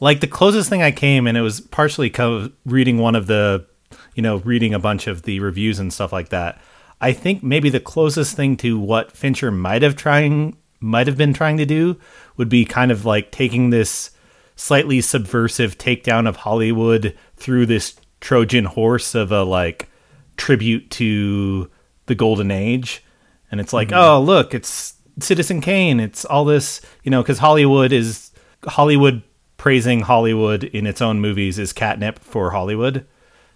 [0.00, 3.26] like the closest thing I came and it was partially kind of reading one of
[3.26, 3.66] the
[4.14, 6.60] you know, reading a bunch of the reviews and stuff like that.
[7.00, 11.32] I think maybe the closest thing to what Fincher might have trying might have been
[11.32, 11.98] trying to do
[12.36, 14.10] would be kind of like taking this
[14.56, 19.88] slightly subversive takedown of Hollywood through this Trojan horse of a like
[20.36, 21.70] tribute to
[22.06, 23.02] the golden age.
[23.50, 23.98] And it's like mm-hmm.
[23.98, 26.00] oh look it's citizen kane.
[26.00, 28.30] It's all this you know because hollywood is
[28.64, 29.22] hollywood
[29.56, 33.06] praising hollywood in its own movies is catnip for hollywood.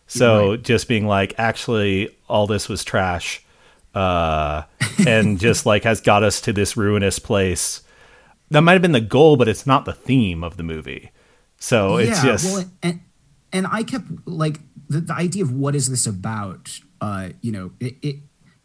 [0.07, 0.63] So right.
[0.63, 3.45] just being like actually all this was trash
[3.95, 4.63] uh,
[5.07, 7.83] and just like has got us to this ruinous place.
[8.51, 11.11] That might have been the goal but it's not the theme of the movie.
[11.59, 13.01] So yeah, it's just well, and,
[13.53, 17.73] and i kept like the, the idea of what is this about uh, you know
[17.81, 18.17] it, it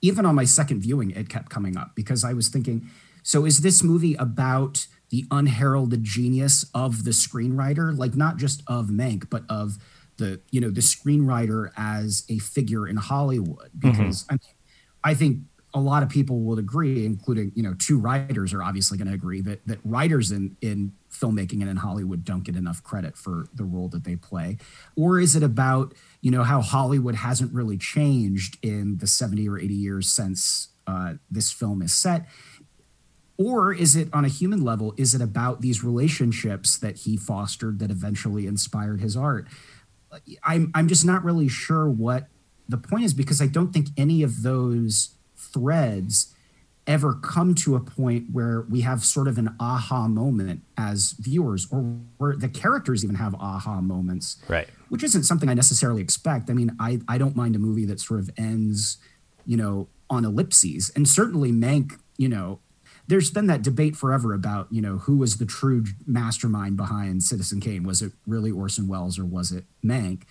[0.02, 2.90] even on my second viewing it kept coming up because i was thinking
[3.24, 8.88] so is this movie about the unheralded genius of the screenwriter like not just of
[8.88, 9.78] mank but of
[10.18, 13.92] the you know the screenwriter as a figure in hollywood mm-hmm.
[13.92, 14.34] because mm-hmm.
[14.34, 14.56] I, mean,
[15.04, 15.40] I think
[15.74, 19.14] a lot of people would agree including you know two writers are obviously going to
[19.14, 23.48] agree that that writers in in filmmaking and in hollywood don't get enough credit for
[23.54, 24.58] the role that they play.
[24.96, 29.60] Or is it about you know how Hollywood hasn't really changed in the 70 or
[29.60, 32.28] 80 years since uh, this film is set?
[33.38, 37.80] Or is it on a human level is it about these relationships that he fostered
[37.80, 39.48] that eventually inspired his art?
[40.44, 42.28] I'm i'm just not really sure what
[42.68, 45.16] the point is because i don't think any of those
[45.54, 46.34] threads
[46.88, 51.68] ever come to a point where we have sort of an aha moment as viewers
[51.72, 51.80] or
[52.18, 54.68] where the characters even have aha moments right.
[54.90, 56.50] which isn't something i necessarily expect.
[56.50, 58.98] I mean i i don't mind a movie that sort of ends
[59.46, 60.92] you know on ellipses.
[60.96, 62.60] And certainly mank you know
[63.08, 67.62] there's been that debate forever about you know who was the true mastermind behind citizen
[67.62, 67.84] kane?
[67.84, 70.24] Was it really orson welles or was it mank?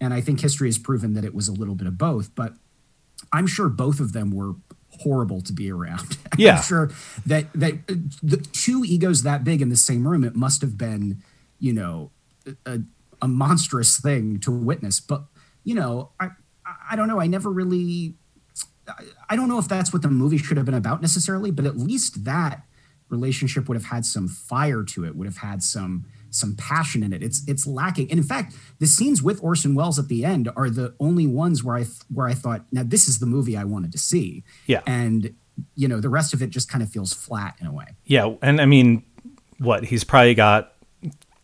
[0.00, 2.54] And i think history has proven that it was a little bit of both but
[3.32, 4.54] i'm sure both of them were
[5.00, 6.18] horrible to be around.
[6.38, 6.90] Yeah, I'm sure
[7.26, 10.78] that that uh, the two egos that big in the same room, it must have
[10.78, 11.22] been,
[11.58, 12.10] you know,
[12.64, 12.80] a,
[13.20, 14.98] a monstrous thing to witness.
[14.98, 15.24] But
[15.62, 16.30] you know, I
[16.90, 17.20] I don't know.
[17.20, 18.14] I never really.
[19.28, 21.76] I don't know if that's what the movie should have been about necessarily, but at
[21.76, 22.62] least that
[23.10, 25.14] relationship would have had some fire to it.
[25.14, 27.22] Would have had some some passion in it.
[27.22, 28.10] It's it's lacking.
[28.10, 31.62] And in fact, the scenes with Orson Welles at the end are the only ones
[31.62, 34.42] where I where I thought, now this is the movie I wanted to see.
[34.66, 34.80] Yeah.
[34.86, 35.34] And
[35.74, 37.84] you know, the rest of it just kind of feels flat in a way.
[38.04, 39.04] Yeah, and I mean,
[39.58, 40.72] what he's probably got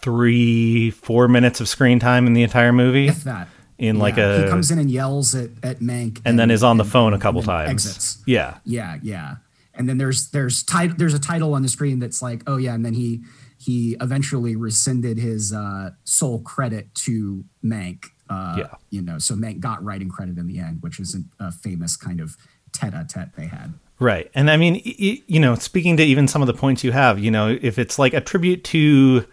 [0.00, 3.08] three, four minutes of screen time in the entire movie.
[3.08, 3.48] If that.
[3.76, 4.02] In yeah.
[4.02, 6.78] like a he comes in and yells at, at Mank, and, and then is on
[6.78, 7.70] the phone a couple times.
[7.70, 8.22] Exits.
[8.26, 9.36] Yeah, yeah, yeah.
[9.72, 12.74] And then there's there's tit- there's a title on the screen that's like, oh yeah,
[12.74, 13.22] and then he
[13.68, 18.06] he eventually rescinded his uh, sole credit to Mank.
[18.30, 18.74] Uh, yeah.
[18.88, 22.18] You know, so Mank got writing credit in the end, which is a, famous kind
[22.18, 22.38] of
[22.72, 23.74] tete-a-tete they had.
[23.98, 24.30] Right.
[24.34, 27.30] And I mean, you know, speaking to even some of the points you have, you
[27.30, 29.26] know, if it's like a tribute to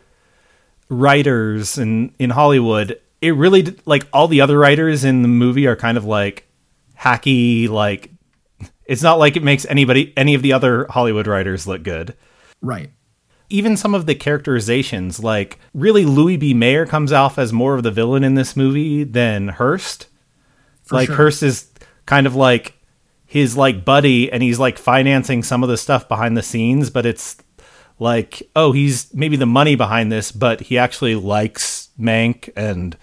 [0.90, 5.78] writers in, in Hollywood, it really, like all the other writers in the movie are
[5.78, 6.46] kind of like
[7.00, 8.12] hacky, like,
[8.86, 12.18] it's not like it makes anybody, any of the other Hollywood writers look good.
[12.62, 12.90] Right
[13.50, 16.54] even some of the characterizations, like really Louis B.
[16.54, 20.08] Mayer comes off as more of the villain in this movie than Hearst.
[20.84, 21.16] For like sure.
[21.16, 21.70] Hearst is
[22.06, 22.74] kind of like
[23.26, 27.06] his like buddy and he's like financing some of the stuff behind the scenes, but
[27.06, 27.38] it's
[28.00, 32.98] like, oh, he's maybe the money behind this, but he actually likes Mank and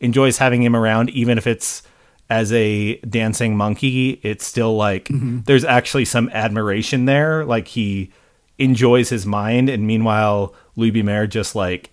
[0.00, 1.82] enjoys having him around, even if it's
[2.28, 4.20] as a dancing monkey.
[4.22, 5.40] It's still like mm-hmm.
[5.46, 7.44] there's actually some admiration there.
[7.44, 8.12] Like he
[8.58, 11.02] enjoys his mind, and meanwhile, Louis B.
[11.02, 11.90] Mayer just like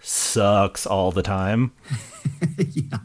[0.00, 1.72] sucks all the time.
[2.58, 2.98] yeah.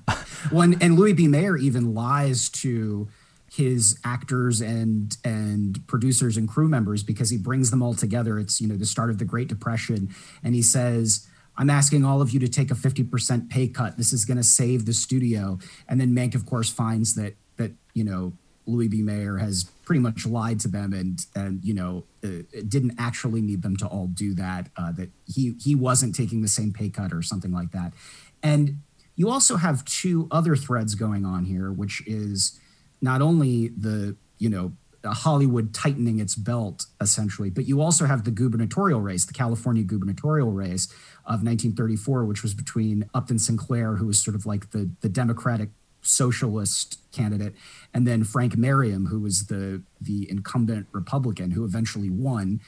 [0.52, 1.28] Well, and Louis B.
[1.28, 3.08] Mayer even lies to
[3.52, 8.39] his actors and and producers and crew members because he brings them all together.
[8.39, 10.13] It's you know the start of the Great Depression,
[10.44, 11.28] and he says.
[11.56, 13.96] I'm asking all of you to take a 50% pay cut.
[13.96, 15.60] This is going to save the studio.
[15.88, 18.34] And then Mank, of course, finds that that you know
[18.66, 19.04] Louis B.
[19.04, 23.62] Mayer has pretty much lied to them and and you know uh, didn't actually need
[23.62, 24.69] them to all do that.
[24.78, 27.93] Uh, that he he wasn't taking the same pay cut or something like that.
[28.41, 28.80] And
[29.15, 32.60] you also have two other threads going on here, which is
[33.02, 34.74] not only the you know
[35.06, 37.50] Hollywood tightening its belt essentially.
[37.50, 40.88] But you also have the gubernatorial race, the California gubernatorial race
[41.26, 45.69] of 1934, which was between Upton Sinclair, who was sort of like the the Democratic
[46.04, 47.56] socialist candidate,
[47.94, 52.62] and then Frank Merriam, who was the the incumbent Republican who eventually won.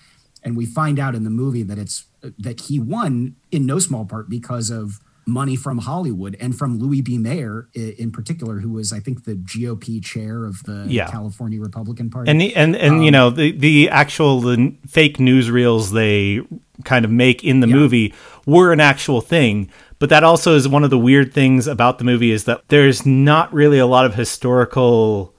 [0.44, 2.06] And we find out in the movie that it's
[2.38, 7.02] that he won in no small part because of money from Hollywood and from Louis
[7.02, 7.18] B.
[7.18, 11.10] Mayer in particular, who was, I think, the GOP chair of the yeah.
[11.10, 12.30] California Republican Party.
[12.30, 16.42] And the, and and um, you know the the actual the fake newsreels they
[16.84, 17.76] kind of make in the yeah.
[17.76, 18.14] movie
[18.46, 19.72] were an actual thing.
[20.00, 23.06] But that also is one of the weird things about the movie is that there's
[23.06, 25.34] not really a lot of historical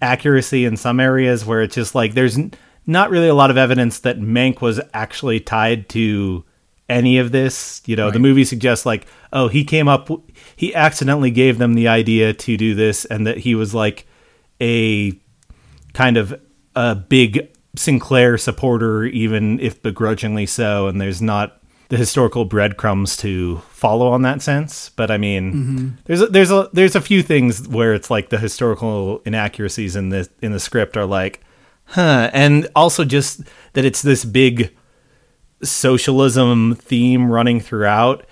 [0.00, 2.38] accuracy in some areas where it's just like there's
[2.86, 6.44] not really a lot of evidence that Mank was actually tied to
[6.88, 7.82] any of this.
[7.84, 8.12] You know, right.
[8.12, 10.08] the movie suggests like, oh, he came up,
[10.56, 14.06] he accidentally gave them the idea to do this, and that he was like
[14.60, 15.12] a
[15.92, 16.40] kind of
[16.74, 20.88] a big Sinclair supporter, even if begrudgingly so.
[20.88, 24.90] And there's not the historical breadcrumbs to follow on that sense.
[24.90, 25.88] But I mean, mm-hmm.
[26.04, 30.10] there's a, there's a there's a few things where it's like the historical inaccuracies in
[30.10, 31.42] the in the script are like,
[31.84, 33.40] huh, and also just
[33.72, 34.74] that it's this big
[35.62, 38.26] socialism theme running throughout.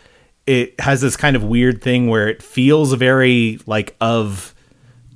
[0.46, 4.54] It has this kind of weird thing where it feels very like of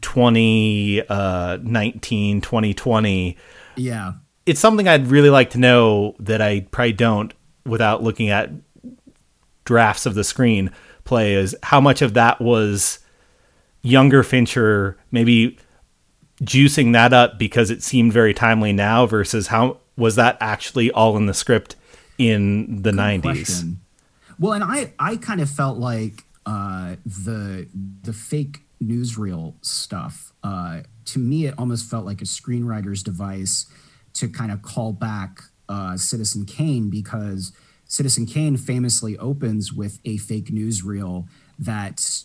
[0.00, 3.36] 2019, uh, 2020.
[3.76, 4.14] Yeah.
[4.46, 7.32] It's something I'd really like to know that I probably don't
[7.64, 8.50] without looking at
[9.64, 10.70] drafts of the screen
[11.04, 12.98] play is how much of that was
[13.82, 15.58] younger Fincher maybe
[16.42, 21.16] juicing that up because it seemed very timely now versus how was that actually all
[21.16, 21.76] in the script
[22.18, 23.22] in the Good 90s.
[23.22, 23.80] Question.
[24.38, 27.68] Well, and I I kind of felt like uh, the
[28.02, 33.66] the fake newsreel stuff uh, to me it almost felt like a screenwriter's device
[34.14, 37.52] to kind of call back uh, Citizen Kane because
[37.86, 41.26] Citizen Kane famously opens with a fake newsreel
[41.58, 42.24] that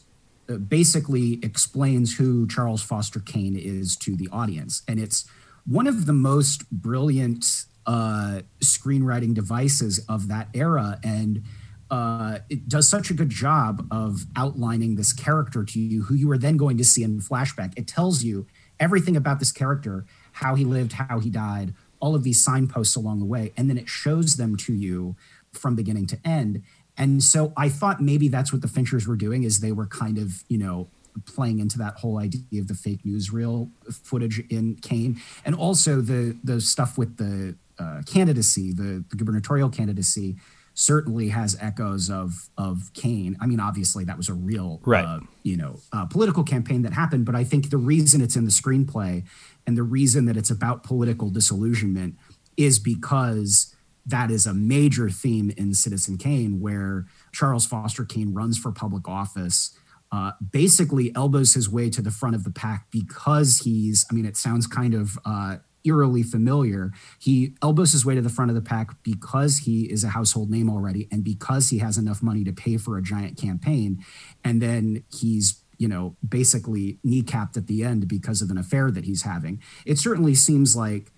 [0.50, 5.30] uh, basically explains who Charles Foster Kane is to the audience, and it's
[5.66, 11.00] one of the most brilliant uh, screenwriting devices of that era.
[11.04, 11.44] And
[11.90, 16.30] uh, it does such a good job of outlining this character to you, who you
[16.32, 17.74] are then going to see in flashback.
[17.78, 18.48] It tells you
[18.80, 23.20] everything about this character, how he lived, how he died, all of these signposts along
[23.20, 25.16] the way, and then it shows them to you
[25.54, 26.64] from beginning to end.
[26.98, 30.18] And so I thought maybe that's what the Finchers were doing, is they were kind
[30.18, 30.88] of, you know,
[31.26, 36.02] playing into that whole idea of the fake news newsreel footage in Kane, and also
[36.02, 40.38] the the stuff with the uh, candidacy, the, the, gubernatorial candidacy,
[40.76, 43.38] certainly has echoes of of Kane.
[43.42, 45.06] I mean, obviously that was a real, right.
[45.06, 47.26] uh, you know, uh, political campaign that happened.
[47.26, 49.24] But I think the reason it's in the screenplay
[49.68, 52.16] and the reason that it's about political disillusionment
[52.58, 53.76] is because
[54.06, 59.08] that is a major theme in Citizen Kane, where Charles Foster Kane runs for public
[59.08, 59.78] office.
[60.12, 64.26] Uh, basically elbows his way to the front of the pack because he's, I mean,
[64.26, 66.92] it sounds kind of uh, eerily familiar.
[67.20, 70.50] He elbows his way to the front of the pack because he is a household
[70.50, 74.04] name already and because he has enough money to pay for a giant campaign.
[74.44, 79.06] And then he's you know, basically kneecapped at the end because of an affair that
[79.06, 79.62] he's having.
[79.86, 81.12] It certainly seems like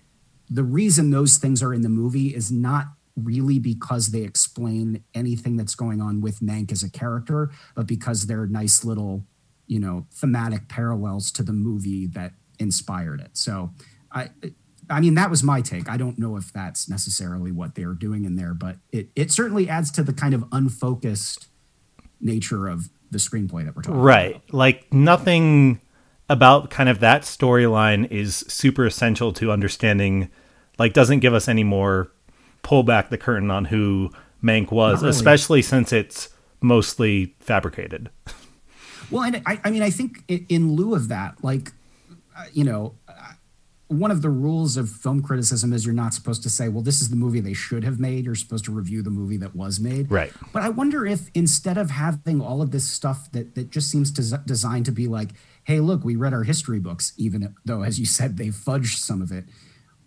[0.50, 5.56] the reason those things are in the movie is not really because they explain anything
[5.56, 9.24] that's going on with Mank as a character, but because they're nice little,
[9.66, 13.36] you know, thematic parallels to the movie that inspired it.
[13.36, 13.70] So
[14.12, 14.30] I
[14.90, 15.88] I mean that was my take.
[15.88, 19.30] I don't know if that's necessarily what they are doing in there, but it it
[19.30, 21.48] certainly adds to the kind of unfocused
[22.20, 24.30] nature of the screenplay that we're talking right.
[24.30, 24.42] about.
[24.42, 24.54] Right.
[24.54, 25.80] Like nothing
[26.28, 30.30] about kind of that storyline is super essential to understanding
[30.78, 32.10] like doesn't give us any more
[32.62, 34.10] pull back the curtain on who
[34.42, 35.10] Mank was, really.
[35.10, 36.28] especially since it's
[36.60, 38.10] mostly fabricated.
[39.10, 41.72] Well, and I, I mean, I think in lieu of that, like,
[42.36, 42.94] uh, you know,
[43.88, 47.00] one of the rules of film criticism is you're not supposed to say, well, this
[47.00, 48.26] is the movie they should have made.
[48.26, 50.10] You're supposed to review the movie that was made.
[50.10, 50.30] Right.
[50.52, 54.12] But I wonder if instead of having all of this stuff that, that just seems
[54.12, 55.30] to, designed to be like,
[55.64, 59.22] hey, look, we read our history books, even though, as you said, they fudged some
[59.22, 59.44] of it.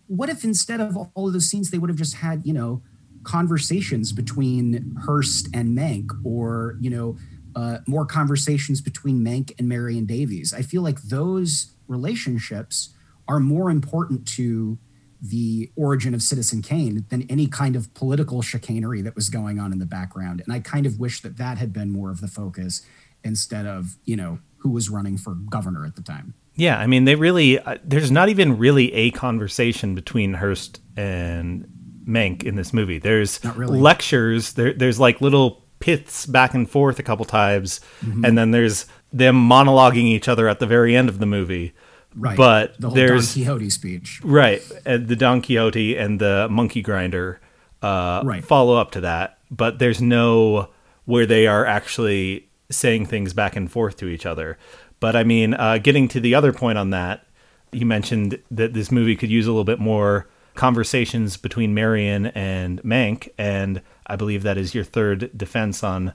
[0.06, 2.84] What if instead of all of those scenes, they would have just had, you know,
[3.24, 7.18] conversations between Hearst and Mank or, you know,
[7.56, 10.54] uh, more conversations between Mank and Marion Davies?
[10.54, 12.94] I feel like those relationships–
[13.28, 14.78] are more important to
[15.22, 19.72] the origin of Citizen Kane than any kind of political chicanery that was going on
[19.72, 20.42] in the background.
[20.42, 22.82] And I kind of wish that that had been more of the focus
[23.24, 26.34] instead of, you know, who was running for governor at the time.
[26.56, 31.68] Yeah, I mean, they really, uh, there's not even really a conversation between Hearst and
[32.08, 32.98] Mank in this movie.
[32.98, 33.80] There's really.
[33.80, 38.26] lectures, there, there's like little piths back and forth a couple times, mm-hmm.
[38.26, 41.74] and then there's them monologuing each other at the very end of the movie.
[42.16, 42.38] Right.
[42.38, 44.22] But the whole there's Don Quixote speech.
[44.24, 44.62] Right.
[44.86, 47.40] And the Don Quixote and the monkey grinder
[47.82, 48.44] uh, right.
[48.44, 49.40] follow up to that.
[49.50, 50.70] But there's no
[51.06, 54.58] where they are actually saying things back and forth to each other.
[55.00, 57.26] But I mean, uh, getting to the other point on that,
[57.72, 62.82] you mentioned that this movie could use a little bit more conversations between Marion and
[62.84, 66.14] Mank, and I believe that is your third defense on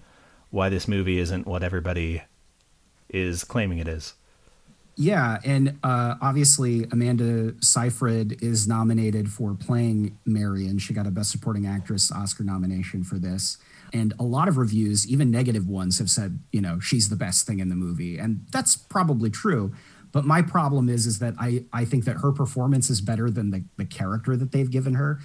[0.51, 2.23] why this movie isn't what everybody
[3.09, 4.15] is claiming it is.
[4.99, 10.79] Yeah, and uh, obviously Amanda Seyfried is nominated for playing Marion.
[10.79, 13.59] She got a Best Supporting Actress Oscar nomination for this.
[13.93, 17.47] And a lot of reviews, even negative ones, have said, you know, she's the best
[17.47, 18.19] thing in the movie.
[18.19, 19.75] And that's probably true.
[20.13, 23.51] But my problem is, is that I, I think that her performance is better than
[23.51, 25.21] the, the character that they've given her.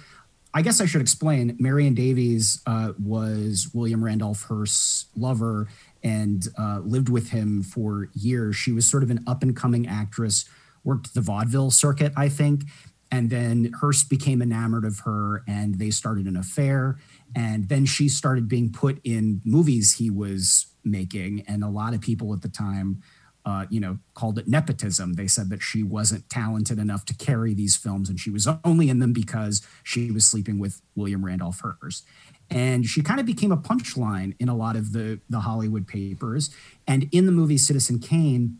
[0.54, 1.56] I guess I should explain.
[1.58, 5.68] Marion Davies uh, was William Randolph Hearst's lover
[6.04, 8.56] and uh, lived with him for years.
[8.56, 10.44] She was sort of an up and coming actress,
[10.84, 12.64] worked the vaudeville circuit, I think.
[13.10, 16.98] And then Hearst became enamored of her and they started an affair.
[17.36, 21.44] And then she started being put in movies he was making.
[21.46, 23.02] And a lot of people at the time,
[23.44, 25.14] uh, you know, called it nepotism.
[25.14, 28.88] They said that she wasn't talented enough to carry these films and she was only
[28.88, 32.06] in them because she was sleeping with William Randolph Hearst.
[32.52, 36.50] And she kind of became a punchline in a lot of the, the Hollywood papers.
[36.86, 38.58] And in the movie Citizen Kane,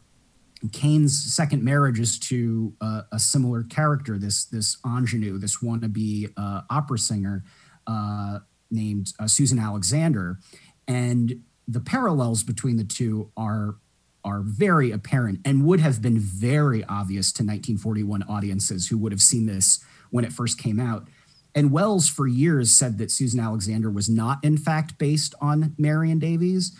[0.70, 6.62] Kane's second marriage is to uh, a similar character, this this ingenue, this wannabe uh,
[6.70, 7.43] opera singer,
[7.86, 8.38] uh,
[8.70, 10.38] named uh, Susan Alexander,
[10.86, 13.76] and the parallels between the two are
[14.24, 19.20] are very apparent and would have been very obvious to 1941 audiences who would have
[19.20, 21.09] seen this when it first came out.
[21.55, 26.18] And Welles, for years, said that Susan Alexander was not, in fact, based on Marion
[26.18, 26.76] Davies,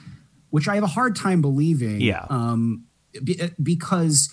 [0.51, 2.01] which I have a hard time believing.
[2.01, 2.27] Yeah.
[2.31, 2.85] Um,
[3.63, 4.33] because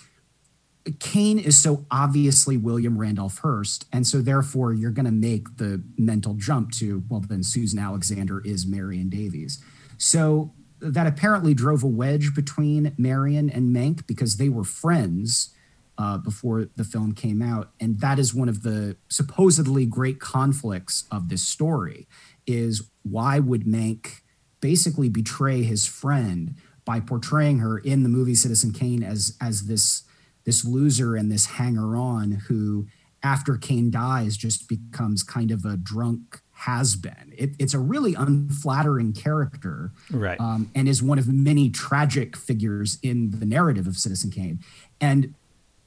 [1.00, 3.86] Kane is so obviously William Randolph Hearst.
[3.92, 8.42] And so therefore you're going to make the mental jump to, well, then Susan Alexander
[8.46, 9.64] is Marion Davies.
[9.98, 15.54] So that apparently drove a wedge between Marion and Mank because they were friends
[16.00, 17.72] uh, before the film came out.
[17.80, 22.08] And that is one of the supposedly great conflicts of this story
[22.48, 24.22] is why would Mank
[24.62, 30.04] basically betray his friend by portraying her in the movie Citizen Kane as as this
[30.46, 32.88] this loser and this hanger on who,
[33.22, 37.34] after Kane dies, just becomes kind of a drunk has been.
[37.38, 40.40] It, it's a really unflattering character, right?
[40.40, 44.60] Um, and is one of many tragic figures in the narrative of Citizen Kane.
[45.00, 45.36] And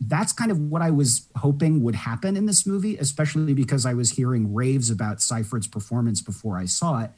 [0.08, 3.94] that's kind of what I was hoping would happen in this movie, especially because I
[3.94, 7.10] was hearing raves about Seyfried's performance before I saw it.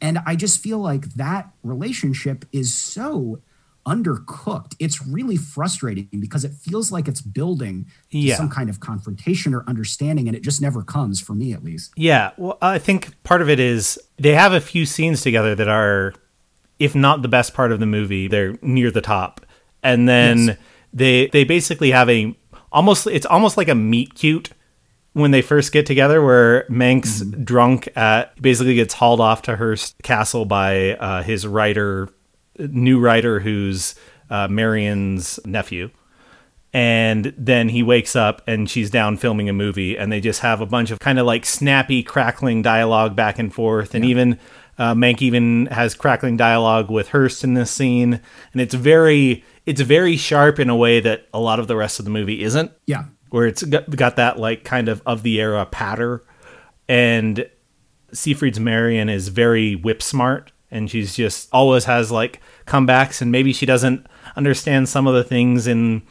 [0.00, 3.40] And I just feel like that relationship is so
[3.86, 4.74] undercooked.
[4.78, 8.34] It's really frustrating because it feels like it's building yeah.
[8.34, 11.92] some kind of confrontation or understanding, and it just never comes for me, at least.
[11.96, 15.68] Yeah, well, I think part of it is they have a few scenes together that
[15.68, 16.14] are,
[16.78, 19.46] if not the best part of the movie, they're near the top,
[19.82, 20.56] and then yes.
[20.92, 22.36] They they basically have a
[22.72, 24.50] almost it's almost like a meet cute
[25.12, 27.42] when they first get together, where Mank's mm-hmm.
[27.42, 32.08] drunk at basically gets hauled off to Hearst Castle by uh, his writer
[32.58, 33.94] new writer who's
[34.30, 35.90] uh, Marion's nephew.
[36.72, 40.60] And then he wakes up and she's down filming a movie, and they just have
[40.60, 43.94] a bunch of kind of like snappy, crackling dialogue back and forth.
[43.94, 44.10] And yeah.
[44.10, 44.38] even
[44.78, 48.20] uh, Mank even has crackling dialogue with Hearst in this scene,
[48.52, 51.98] and it's very it's very sharp in a way that a lot of the rest
[51.98, 52.70] of the movie isn't.
[52.86, 56.24] Yeah, where it's got, got that like kind of of the era patter,
[56.88, 57.48] and
[58.12, 63.52] Seyfried's Marion is very whip smart and she's just always has like comebacks and maybe
[63.52, 64.06] she doesn't
[64.36, 66.02] understand some of the things in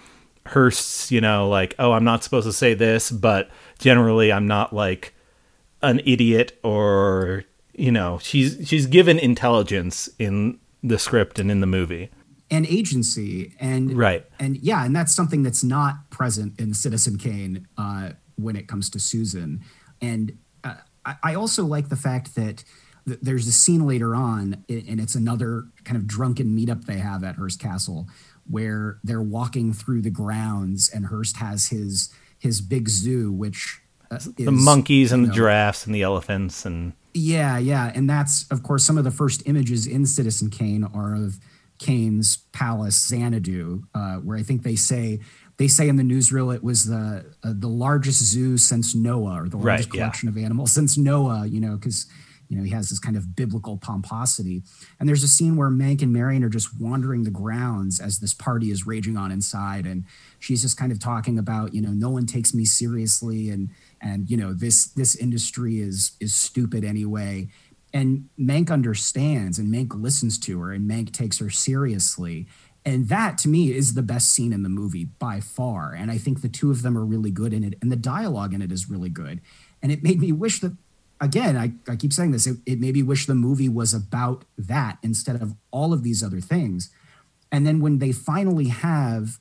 [0.47, 3.49] Hearst's, you know, like, oh, I'm not supposed to say this, but
[3.79, 5.13] generally I'm not like
[5.81, 7.43] an idiot or
[7.77, 12.09] you know, she's she's given intelligence in the script and in the movie.
[12.51, 14.25] And agency and right.
[14.39, 18.89] And yeah, and that's something that's not present in Citizen Kane uh, when it comes
[18.91, 19.61] to Susan.
[20.01, 22.63] And uh, I, I also like the fact that
[23.05, 27.35] there's a scene later on, and it's another kind of drunken meetup they have at
[27.35, 28.07] Hearst Castle,
[28.49, 32.09] where they're walking through the grounds, and Hearst has his
[32.39, 36.65] his big zoo, which uh, is, the monkeys and the know, giraffes and the elephants
[36.65, 40.83] and yeah, yeah, and that's of course some of the first images in Citizen Kane
[40.83, 41.39] are of
[41.79, 45.21] Kane's palace, Xanadu, uh, where I think they say
[45.57, 49.49] they say in the newsreel it was the uh, the largest zoo since Noah, or
[49.49, 50.01] the largest Right, yeah.
[50.03, 51.45] collection of animals since Noah.
[51.47, 52.05] You know, because
[52.49, 54.61] you know he has this kind of biblical pomposity.
[54.99, 58.33] And there's a scene where Mank and Marion are just wandering the grounds as this
[58.33, 60.03] party is raging on inside, and
[60.39, 63.69] she's just kind of talking about you know no one takes me seriously, and
[64.05, 67.49] and you know this this industry is is stupid anyway.
[67.91, 72.47] And Mank understands, and Mank listens to her, and Mank takes her seriously.
[72.85, 75.93] And that to me is the best scene in the movie by far.
[75.93, 77.79] And I think the two of them are really good in it.
[77.81, 79.41] And the dialogue in it is really good.
[79.81, 80.73] And it made me wish that,
[81.19, 84.45] again, I, I keep saying this, it, it made me wish the movie was about
[84.55, 86.91] that instead of all of these other things.
[87.51, 89.39] And then when they finally have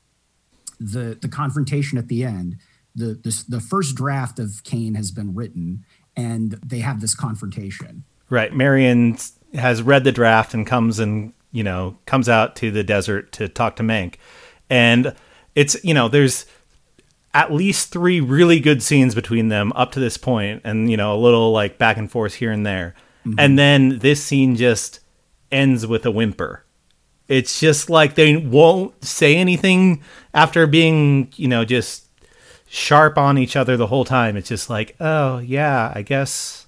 [0.80, 2.56] the the confrontation at the end,
[2.94, 5.84] the the, the first draft of Kane has been written,
[6.16, 8.04] and they have this confrontation.
[8.30, 8.52] Right.
[8.52, 9.16] Marion
[9.54, 13.48] has read the draft and comes and, you know, comes out to the desert to
[13.48, 14.14] talk to Mank.
[14.70, 15.14] And
[15.54, 16.46] it's, you know, there's
[17.32, 21.14] at least three really good scenes between them up to this point and, you know,
[21.14, 22.94] a little like back and forth here and there.
[23.26, 23.40] Mm-hmm.
[23.40, 25.00] And then this scene just
[25.52, 26.64] ends with a whimper.
[27.28, 32.03] It's just like they won't say anything after being, you know, just
[32.74, 34.36] sharp on each other the whole time.
[34.36, 36.66] It's just like, oh, yeah, I guess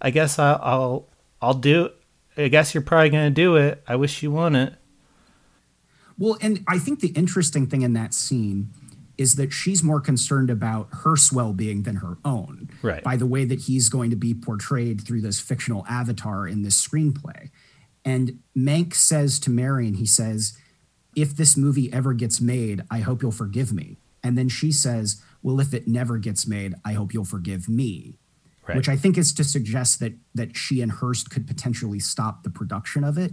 [0.00, 1.08] I guess I'll I'll,
[1.40, 1.90] I'll do.
[2.36, 3.82] I guess you're probably gonna do it.
[3.86, 4.74] I wish you wouldn't.
[6.18, 8.70] Well, and I think the interesting thing in that scene
[9.18, 12.70] is that she's more concerned about her well being than her own.
[12.80, 13.02] Right.
[13.02, 16.86] By the way that he's going to be portrayed through this fictional avatar in this
[16.86, 17.50] screenplay.
[18.04, 20.56] And Mank says to Marion, he says,
[21.14, 23.98] if this movie ever gets made, I hope you'll forgive me.
[24.22, 28.18] And then she says, well, if it never gets made, I hope you'll forgive me.
[28.66, 28.76] Right.
[28.76, 32.50] Which I think is to suggest that that she and Hearst could potentially stop the
[32.50, 33.32] production of it.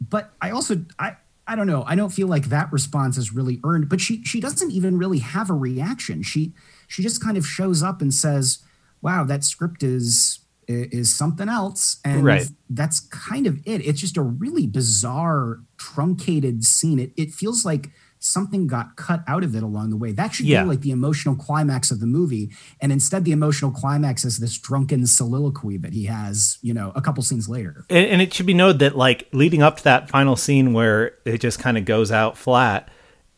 [0.00, 1.16] But I also I
[1.46, 1.84] I don't know.
[1.86, 3.88] I don't feel like that response is really earned.
[3.88, 6.22] But she she doesn't even really have a reaction.
[6.22, 6.52] She
[6.88, 8.58] she just kind of shows up and says,
[9.02, 12.48] "Wow, that script is is something else," and Right.
[12.68, 13.84] that's kind of it.
[13.86, 16.98] It's just a really bizarre, truncated scene.
[16.98, 17.90] It it feels like
[18.22, 20.12] something got cut out of it along the way.
[20.12, 20.62] That should Yeah.
[20.62, 22.50] be like the emotional climax of the movie,
[22.80, 27.00] and instead the emotional climax is this drunken soliloquy that he has, you know, a
[27.00, 27.84] couple scenes later.
[27.88, 31.14] And, and it should be noted that like leading up to that final scene where
[31.24, 32.88] it just kind of goes out flat.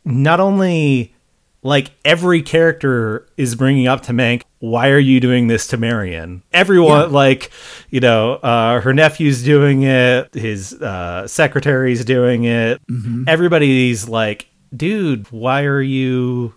[0.05, 1.15] Not only
[1.63, 6.43] like every character is bringing up to Mank, why are you doing this to Marion?
[6.53, 7.07] Everyone Yeah.
[7.07, 7.53] like,
[7.89, 12.81] you know, uh, her nephew's doing it, his uh, secretary's doing it.
[12.91, 13.25] Mm-hmm.
[13.29, 16.55] Everybody's like, dude, why are you?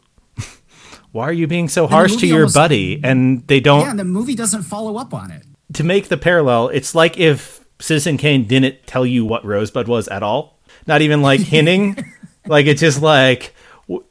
[1.11, 2.99] Why are you being so harsh to your almost- buddy?
[3.03, 5.43] And they don't Yeah, the movie doesn't follow up on it.
[5.73, 10.07] to make the parallel, it's like if Citizen Kane didn't tell you what Rosebud was
[10.09, 11.95] at all, not even like hinting.
[12.45, 13.55] like it's just like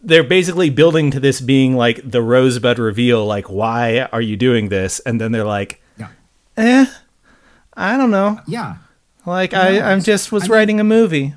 [0.03, 3.27] they're basically building to this being like the Rosebud reveal.
[3.27, 4.99] Like, why are you doing this?
[5.01, 6.09] And then they're like, Yeah.
[6.57, 6.87] eh,
[7.75, 8.41] I don't know.
[8.47, 8.77] Yeah.
[9.27, 11.35] Like I, I'm just was I mean- writing a movie.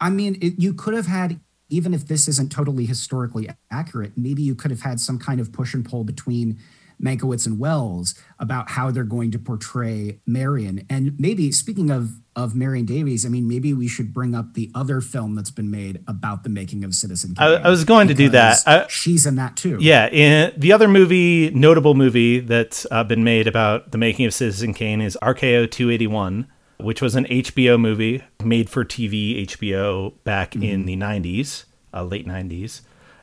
[0.00, 1.38] I mean, it, you could have had,
[1.72, 5.52] even if this isn't totally historically accurate, maybe you could have had some kind of
[5.52, 6.58] push and pull between
[7.02, 10.86] Mankiewicz and Welles about how they're going to portray Marion.
[10.88, 14.70] And maybe, speaking of, of Marion Davies, I mean, maybe we should bring up the
[14.74, 17.60] other film that's been made about the making of Citizen Kane.
[17.64, 18.58] I was going to do that.
[18.66, 19.78] I- she's in that too.
[19.80, 24.34] Yeah, in the other movie, notable movie that's uh, been made about the making of
[24.34, 26.46] Citizen Kane is RKO 281,
[26.82, 31.64] which was an HBO movie made for TV HBO back in the 90s,
[31.94, 32.82] uh, late 90s.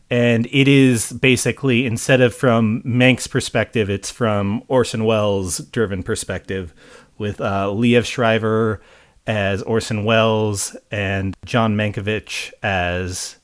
[0.09, 6.73] And it is basically, instead of from Mank's perspective, it's from Orson Welles' driven perspective
[7.19, 8.81] with uh, Liev Schreiber
[9.27, 13.37] as Orson Welles and John Mankiewicz as,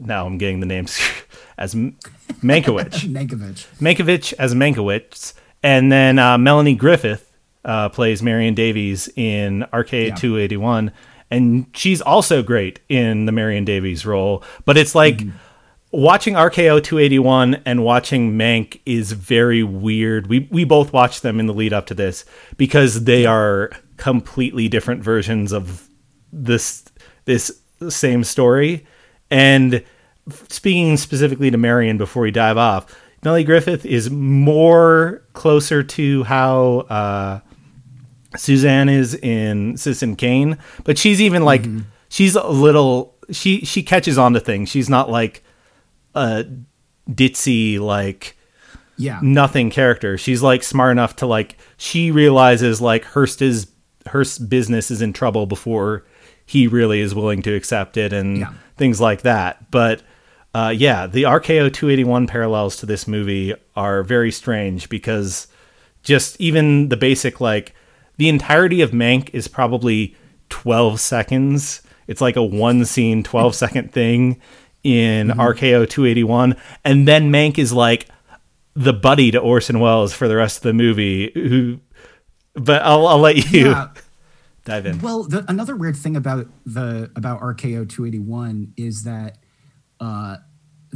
[0.00, 0.98] now I'm getting the names,
[1.58, 1.98] as M-
[2.42, 3.00] Mankiewicz.
[3.12, 3.66] Mankiewicz.
[3.78, 7.25] Mankiewicz as Mankiewicz, and then uh, Melanie Griffith
[7.66, 10.14] uh, plays Marion Davies in RKO Yeah.
[10.14, 10.92] 281,
[11.30, 14.42] and she's also great in the Marion Davies role.
[14.64, 15.20] But it's like
[15.92, 20.28] watching RKO 281 and watching Mank is very weird.
[20.28, 22.24] We we both watched them in the lead up to this
[22.56, 25.88] because they are completely different versions of
[26.32, 26.84] this
[27.24, 27.50] this
[27.88, 28.86] same story.
[29.30, 29.82] And
[30.48, 32.94] speaking specifically to Marion before we dive off,
[33.24, 37.40] Melanie Griffith is more closer to how uh,
[38.36, 41.64] Suzanne is in Citizen Kane, but she's even like
[42.08, 44.68] she's a little she she catches on to things.
[44.68, 45.42] She's not like
[46.14, 46.44] a
[47.10, 48.36] ditzy like
[48.96, 49.20] Yeah.
[49.22, 50.18] nothing character.
[50.18, 53.68] She's like smart enough to like she realizes like Hearst is
[54.06, 56.04] Hearst's business is in trouble before
[56.44, 58.52] he really is willing to accept it and Yeah.
[58.76, 59.70] things like that.
[59.70, 60.02] But
[60.54, 65.48] uh, yeah, the RKO 281 parallels to this movie are very strange because
[66.02, 67.74] just even the basic like
[68.16, 70.16] the entirety of Mank is probably
[70.48, 71.82] 12 seconds.
[72.06, 74.40] It's like a one scene 12 second thing
[74.82, 76.54] in RKO 281
[76.84, 78.08] and then Mank is like
[78.74, 81.80] the buddy to Orson Welles for the rest of the movie who
[82.54, 83.88] but I'll I'll let you Yeah.
[84.64, 85.00] dive in.
[85.00, 89.38] Well, the, another weird thing about the about RKO 281 is that
[89.98, 90.36] uh,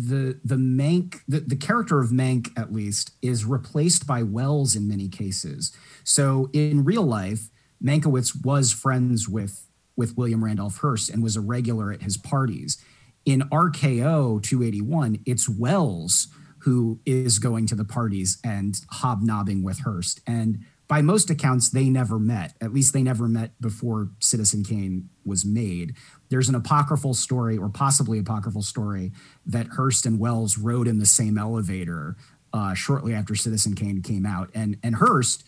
[0.08, 4.88] the the Mank the, the character of Mank at least is replaced by Welles in
[4.88, 5.72] many cases.
[6.04, 7.50] So in real life,
[7.82, 12.82] Mankiewicz was friends with with William Randolph Hearst and was a regular at his parties.
[13.26, 16.28] In RKO 281, it's Welles
[16.60, 20.20] who is going to the parties and hobnobbing with Hearst.
[20.26, 22.54] And by most accounts, they never met.
[22.60, 25.94] At least they never met before Citizen Kane was made.
[26.30, 29.12] There's an apocryphal story, or possibly apocryphal story,
[29.46, 32.16] that Hearst and Welles rode in the same elevator
[32.52, 34.50] uh, shortly after Citizen Kane came out.
[34.54, 35.44] And and Hearst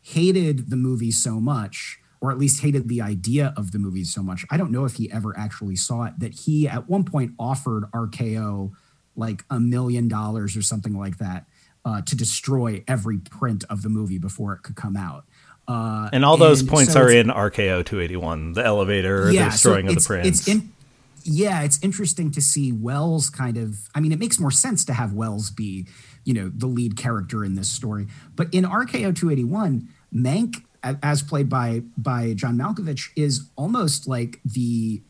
[0.00, 4.22] hated the movie so much, or at least hated the idea of the movie so
[4.22, 4.44] much.
[4.50, 7.84] I don't know if he ever actually saw it, that he at one point offered
[7.92, 8.72] RKO
[9.14, 11.44] like a million dollars or something like that
[11.84, 15.24] uh, to destroy every print of the movie before it could come out.
[15.68, 19.74] Uh, And all those and points so are in RKO 281, the elevator, the so
[19.74, 20.20] of the.
[20.24, 20.72] It's in,
[21.24, 23.88] yeah, it's interesting to see Welles kind of.
[23.94, 25.86] I mean, it makes more sense to have Welles be,
[26.24, 28.08] you know, the lead character in this story.
[28.34, 35.02] But in RKO 281, Mank, as played by by John Malkovich, is almost like the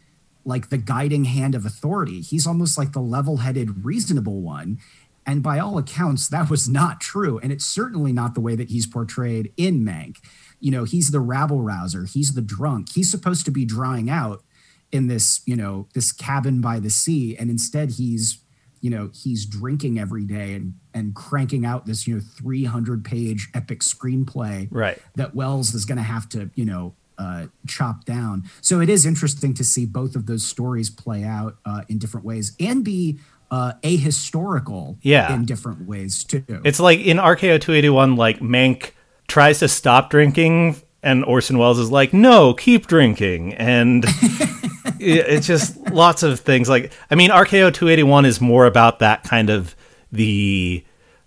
[0.45, 2.21] like the guiding hand of authority.
[2.21, 4.79] He's almost like the level-headed, reasonable one.
[5.27, 7.39] And by all accounts, that was not true.
[7.39, 10.17] And it's certainly not the way that he's portrayed in Mank.
[10.59, 12.93] You know, he's the rabble rouser, he's the drunk.
[12.95, 14.43] He's supposed to be drying out
[14.91, 17.37] in this, you know, this cabin by the sea.
[17.37, 18.39] And instead he's,
[18.81, 23.49] you know, he's drinking every day and and cranking out this, you know, 300 page
[23.55, 24.99] epic screenplay Right.
[25.15, 28.43] that Welles is going to have to, you know, uh, chop down.
[28.61, 32.27] So it is interesting to see both of those stories play out uh, in different
[32.27, 33.21] ways and be
[33.53, 35.33] uh, ahistorical Yeah.
[35.35, 36.43] in different ways too.
[36.65, 38.93] It's like in RKO 281, like Mank
[39.29, 44.05] tries to stop drinking, and Orson Welles is like, "No, keep drinking," and
[44.99, 46.69] it's just lots of things.
[46.69, 49.75] Like, I mean, RKO 281 is more about that kind of
[50.11, 50.85] the.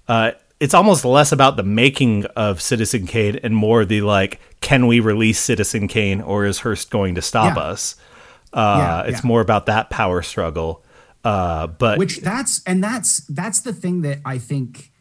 [0.07, 4.87] Uh, it's almost less about the making of Citizen Kane and more the like, can
[4.87, 7.63] we release Citizen Kane or is Hearst going to stop Yeah.
[7.63, 7.95] us?
[8.53, 10.81] Uh, Yeah, it's more about that power struggle.
[11.25, 14.91] Uh, but which that's and that's that's the thing that I think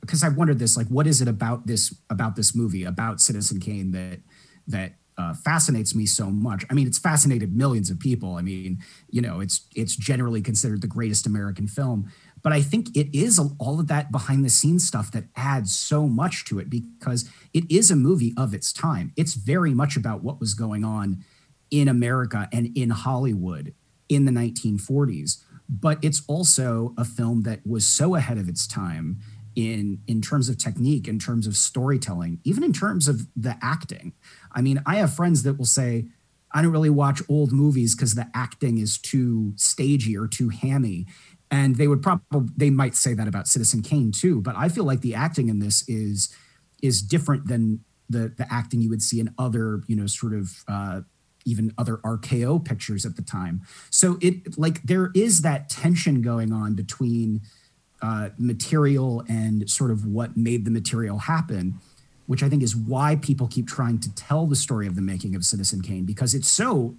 [0.00, 3.60] because I've wondered this like what is it about this about this movie about Citizen
[3.60, 4.20] Kane that
[4.66, 6.64] that uh, fascinates me so much.
[6.70, 8.34] I mean, it's fascinated millions of people.
[8.34, 8.78] I mean,
[9.10, 12.10] you know, it's it's generally considered the greatest American film,
[12.42, 16.08] but I think it is all of that behind the scenes stuff that adds so
[16.08, 19.12] much to it because it is a movie of its time.
[19.16, 21.24] It's very much about what was going on
[21.70, 23.74] in America and in Hollywood
[24.08, 25.43] in the 1940s.
[25.68, 29.20] But it's also a film that was so ahead of its time
[29.56, 34.12] in in terms of technique, in terms of storytelling, even in terms of the acting.
[34.52, 36.06] I mean, I have friends that will say,
[36.52, 41.06] I don't really watch old movies because the acting is too stagey or too hammy.
[41.50, 44.40] And they would probably they might say that about Citizen Kane too.
[44.40, 46.34] But I feel like the acting in this is
[46.82, 50.64] is different than the the acting you would see in other, you know, sort of
[50.68, 51.00] uh,
[51.44, 53.62] even other RKO pictures at the time.
[53.90, 57.42] So it like there is that tension going on between
[58.02, 61.80] uh, material and sort of what made the material happen,
[62.26, 65.34] which I think is why people keep trying to tell the story of the making
[65.34, 66.96] of Citizen Kane because it's so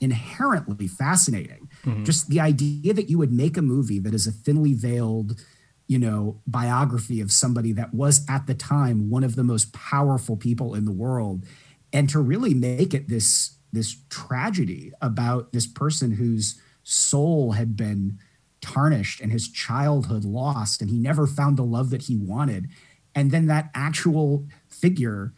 [0.00, 1.68] inherently fascinating.
[2.04, 5.40] Just the idea that you would make a movie that is a thinly veiled,
[5.86, 10.36] you know, biography of somebody that was at the time one of the most powerful
[10.36, 11.44] people in the world,
[11.92, 18.18] and to really make it this this tragedy about this person whose soul had been
[18.60, 22.68] tarnished and his childhood lost, and he never found the love that he wanted,
[23.14, 25.32] and then that actual figure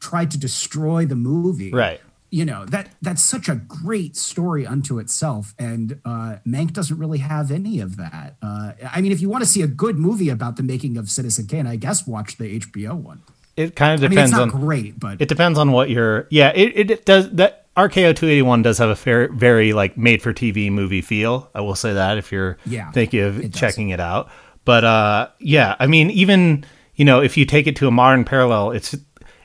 [0.00, 2.00] tried to destroy the movie right.
[2.30, 7.18] you know that that's such a great story unto itself and uh mank doesn't really
[7.18, 10.28] have any of that uh i mean if you want to see a good movie
[10.28, 13.22] about the making of citizen kane i guess watch the hbo one
[13.56, 15.88] It kind of i mean it's depends not on great but It depends on what
[15.88, 16.26] you're.
[16.30, 17.30] Yeah, it, it does.
[17.32, 21.50] That RKO 281 does have a fair, very like made for TV movie feel.
[21.54, 23.60] I will say that if you're Yeah, thinking it of does.
[23.60, 24.30] checking it out.
[24.64, 26.64] But uh, yeah, I mean, even
[26.94, 28.94] you know, if you take it to a modern parallel, it's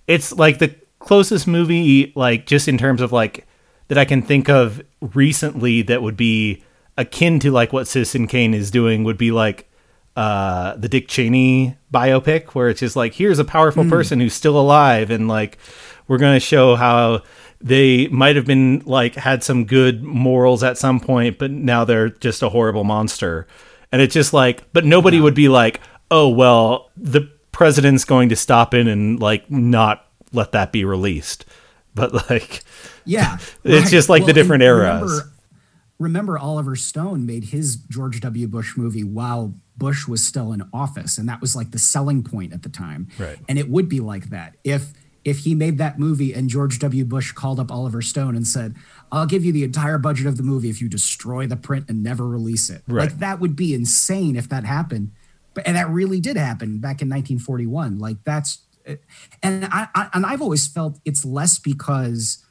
[0.08, 3.48] it's like the closest movie, like just in terms of like
[3.88, 6.64] that I can think of recently that would be
[6.98, 9.70] akin to like what Citizen Kane is doing would be like
[10.18, 13.90] uh, the Dick Cheney biopic, where it's just like here's a powerful mm.
[13.90, 15.58] person who's still alive, and like
[16.08, 17.22] we're gonna show how
[17.60, 22.10] they might have been like had some good morals at some point, but now they're
[22.10, 23.48] just a horrible monster.
[23.92, 25.24] And it's just like, but nobody yeah.
[25.24, 25.82] would be like,
[26.12, 31.46] oh well, the president's going to stop in and like not let that be released.
[31.96, 32.64] But like,
[33.06, 33.92] yeah, it's right.
[33.92, 35.02] just like well, the different eras.
[35.02, 35.32] Remember,
[35.98, 38.48] remember, Oliver Stone made his George W.
[38.48, 42.54] Bush movie while Bush was still in office, and that was like the selling point
[42.54, 43.08] at the time.
[43.18, 43.40] Right.
[43.50, 44.94] And it would be like that if
[45.28, 47.04] if he made that movie and George W.
[47.04, 48.76] Bush called up Oliver Stone and said,
[49.12, 52.02] I'll give you the entire budget of the movie if you destroy the print and
[52.02, 52.82] never release it.
[52.88, 53.10] Right.
[53.10, 55.12] Like that would be insane if that happened.
[55.54, 58.00] But and that really did happen back in 1941.
[58.00, 58.60] Like that's
[59.44, 62.46] and I, I and I've always felt it's less because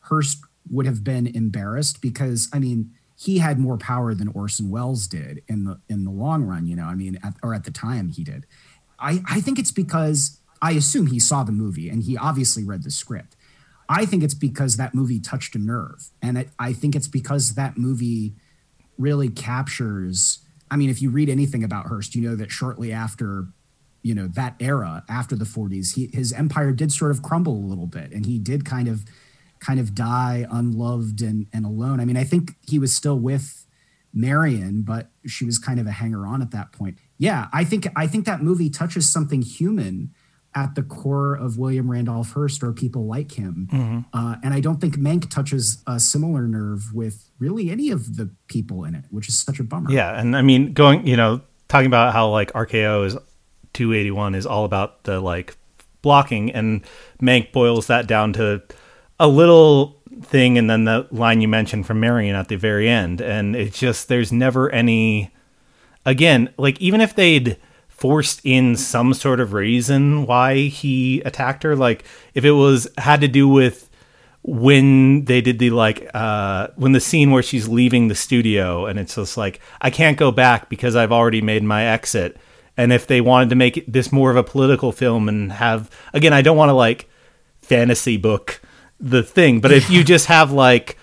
[0.00, 5.06] Hearst would have been embarrassed because I mean he had more power than Orson Welles
[5.06, 6.84] did in the in the long run, you know.
[6.84, 8.44] I mean, at, or at the time he did.
[8.98, 12.82] I I think it's because I assume he saw the movie and he obviously read
[12.82, 13.36] the script.
[13.88, 16.10] I think it's because that movie touched a nerve.
[16.20, 18.34] And it, I think it's because that movie
[18.98, 20.40] really captures.
[20.70, 23.46] I mean, if you read anything about Hearst, you know that shortly after,
[24.02, 27.66] you know, that era, after the 40s, he, his empire did sort of crumble a
[27.66, 29.04] little bit and he did kind of
[29.60, 31.98] kind of die unloved and, and alone.
[31.98, 33.66] I mean, I think he was still with
[34.12, 36.98] Marion, but she was kind of a hanger on at that point.
[37.18, 40.14] Yeah, I think I think that movie touches something human
[40.54, 43.68] at the core of William Randolph Hearst or people like him.
[43.72, 43.98] Mm-hmm.
[44.12, 48.30] Uh, and I don't think Mank touches a similar nerve with really any of the
[48.48, 49.90] people in it, which is such a bummer.
[49.90, 50.18] Yeah.
[50.18, 53.14] And I mean, going, you know, talking about how like RKO is
[53.74, 55.56] 281 is all about the like
[56.02, 56.82] blocking, and
[57.20, 58.62] Mank boils that down to
[59.20, 60.58] a little thing.
[60.58, 63.20] And then the line you mentioned from Marion at the very end.
[63.20, 65.30] And it's just, there's never any,
[66.04, 67.58] again, like even if they'd,
[67.98, 71.76] forced in some sort of reason why he attacked her.
[71.76, 73.90] Like if it was had to do with
[74.42, 78.98] when they did the like uh when the scene where she's leaving the studio and
[78.98, 82.38] it's just like I can't go back because I've already made my exit.
[82.76, 86.32] And if they wanted to make this more of a political film and have again,
[86.32, 87.10] I don't want to like
[87.60, 88.60] fantasy book
[89.00, 90.96] the thing, but if you just have like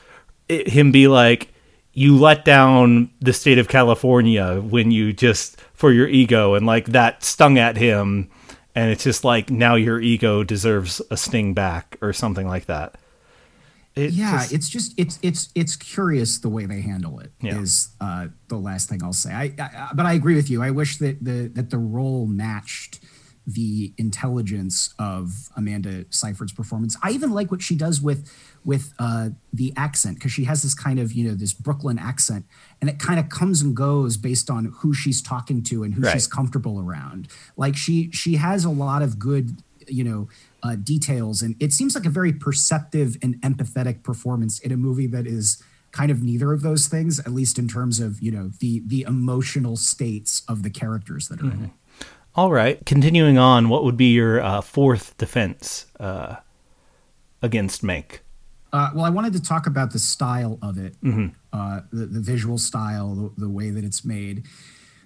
[0.47, 1.53] him be like
[1.91, 6.87] you let down the state of California when you just for your ego and like
[6.87, 8.29] that stung at him
[8.75, 12.95] and it's just like now your ego deserves a sting back or something like that.
[13.95, 17.31] It yeah, just, it's just it's it's it's curious the way they handle it.
[17.41, 17.61] Yeah.
[17.61, 19.31] Is uh, the last thing I'll say.
[19.31, 20.61] I, I, but I agree with you.
[20.61, 22.99] I wish that the that the role matched
[23.47, 26.97] the intelligence of Amanda Seyfried's performance.
[27.01, 28.29] I even like what she does with
[28.65, 32.45] with uh, the accent because she has this kind of you know this Brooklyn accent,
[32.81, 36.01] and it kind of comes and goes based on who she's talking to and who
[36.01, 36.13] right.
[36.13, 37.27] she's comfortable around.
[37.55, 40.27] Like she she has a lot of good you know
[40.63, 45.07] uh, details, and it seems like a very perceptive and empathetic performance in a movie
[45.07, 48.49] that is kind of neither of those things, at least in terms of you know
[48.59, 51.63] the the emotional states of the characters that are mm-hmm.
[51.63, 51.71] in it.
[52.35, 52.85] All right.
[52.85, 56.35] Continuing on, what would be your uh, fourth defense uh,
[57.41, 58.19] against Mank?
[58.75, 61.27] Uh, well, I wanted to talk about the style of it, mm-hmm.
[61.53, 64.45] Uh, the, the, visual style, the, the, way that it's made,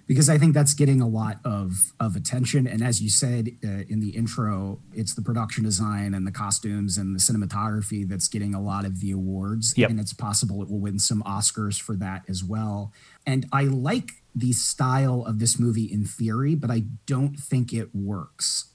[0.08, 2.66] because I think that's getting a lot of of attention.
[2.66, 6.98] And as you said uh, in the intro, it's the production design and the costumes
[6.98, 9.74] and the cinematography that's getting a lot of the awards.
[9.76, 9.90] Yep.
[9.90, 12.92] And it's possible it will win some Oscars for that as well.
[13.24, 17.94] And I like the style of this movie in theory, but I don't think it
[17.94, 18.72] works.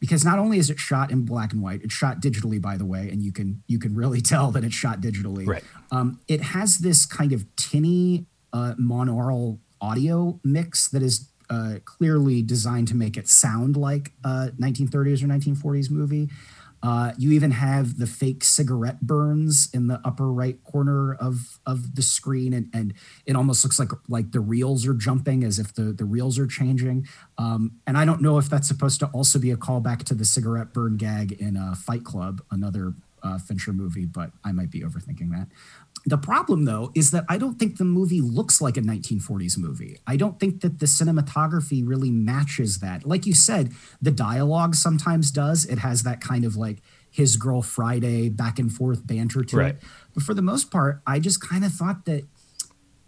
[0.00, 2.84] Because not only is it shot in black and white, it's shot digitally, by the
[2.84, 5.46] way, and you can you can really tell that it's shot digitally.
[5.46, 5.64] Right.
[5.90, 12.42] Um, it has this kind of tinny uh, monaural audio mix that is uh, clearly
[12.42, 16.30] designed to make it sound like a 1930s or 1940s movie.
[16.84, 21.94] Uh, you even have the fake cigarette burns in the upper right corner of of
[21.94, 22.92] the screen, and, and
[23.24, 26.46] it almost looks like like the reels are jumping as if the the reels are
[26.46, 27.08] changing.
[27.38, 30.26] Um, and I don't know if that's supposed to also be a callback to the
[30.26, 34.82] cigarette burn gag in uh, Fight Club, another uh, Fincher movie, but I might be
[34.82, 35.48] overthinking that.
[36.06, 39.98] The problem, though, is that I don't think the movie looks like a 1940s movie.
[40.06, 43.06] I don't think that the cinematography really matches that.
[43.06, 45.64] Like you said, the dialogue sometimes does.
[45.64, 49.74] It has that kind of like his girl Friday back and forth banter to right.
[49.76, 49.82] it.
[50.12, 52.24] But for the most part, I just kind of thought that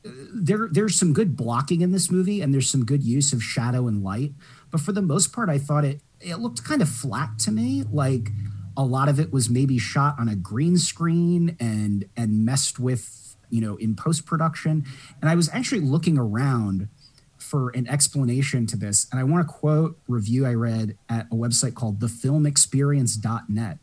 [0.06, 3.42] uh, there there's some good blocking in this movie and there's some good use of
[3.42, 4.32] shadow and light.
[4.70, 7.82] But for the most part, I thought it it looked kind of flat to me.
[7.90, 8.30] Like
[8.76, 13.36] a lot of it was maybe shot on a green screen and and messed with
[13.50, 14.84] you know in post production
[15.20, 16.88] and i was actually looking around
[17.38, 19.06] for an explanation to this.
[19.10, 23.78] And i want to quote review i read at a website called thefilmexperience.net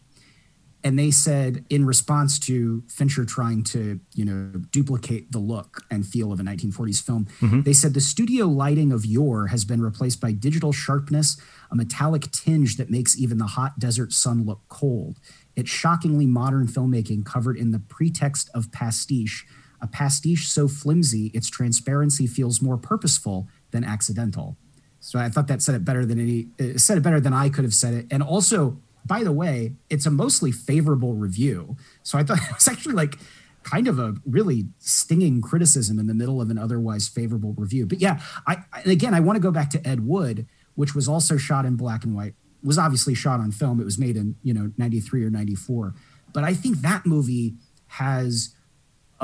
[0.83, 6.05] and they said in response to Fincher trying to, you know, duplicate the look and
[6.05, 7.61] feel of a 1940s film, mm-hmm.
[7.61, 11.39] they said the studio lighting of yore has been replaced by digital sharpness,
[11.71, 15.19] a metallic tinge that makes even the hot desert sun look cold.
[15.55, 19.45] It's shockingly modern filmmaking covered in the pretext of pastiche,
[19.81, 24.57] a pastiche so flimsy its transparency feels more purposeful than accidental.
[24.99, 27.65] So I thought that said it better than any said it better than I could
[27.65, 28.07] have said it.
[28.09, 31.75] And also by the way, it's a mostly favorable review.
[32.03, 33.17] So I thought it was actually like
[33.63, 37.85] kind of a really stinging criticism in the middle of an otherwise favorable review.
[37.85, 41.37] But yeah, I again I want to go back to Ed Wood, which was also
[41.37, 42.33] shot in black and white.
[42.63, 43.81] Was obviously shot on film.
[43.81, 45.93] It was made in, you know, 93 or 94.
[46.33, 47.55] But I think that movie
[47.87, 48.55] has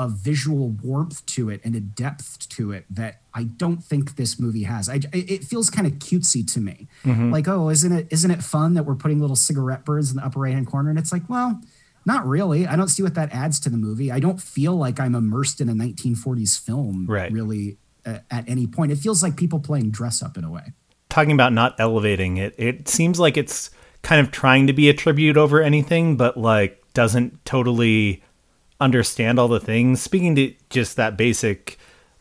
[0.00, 4.40] a visual warmth to it and a depth to it that I don't think this
[4.40, 4.88] movie has.
[4.88, 6.88] I, it feels kind of cutesy to me.
[7.04, 7.30] Mm-hmm.
[7.30, 10.24] Like, oh, isn't it isn't it fun that we're putting little cigarette burns in the
[10.24, 10.88] upper right hand corner?
[10.88, 11.60] And it's like, well,
[12.06, 12.66] not really.
[12.66, 14.10] I don't see what that adds to the movie.
[14.10, 17.30] I don't feel like I'm immersed in a 1940s film right.
[17.30, 17.76] really
[18.06, 18.92] uh, at any point.
[18.92, 20.72] It feels like people playing dress up in a way.
[21.10, 23.68] Talking about not elevating it, it seems like it's
[24.00, 28.22] kind of trying to be a tribute over anything, but like doesn't totally
[28.80, 30.00] understand all the things.
[30.00, 31.78] Speaking to just that basic,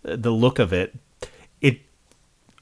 [0.07, 0.95] uh, the look of it,
[1.61, 1.79] it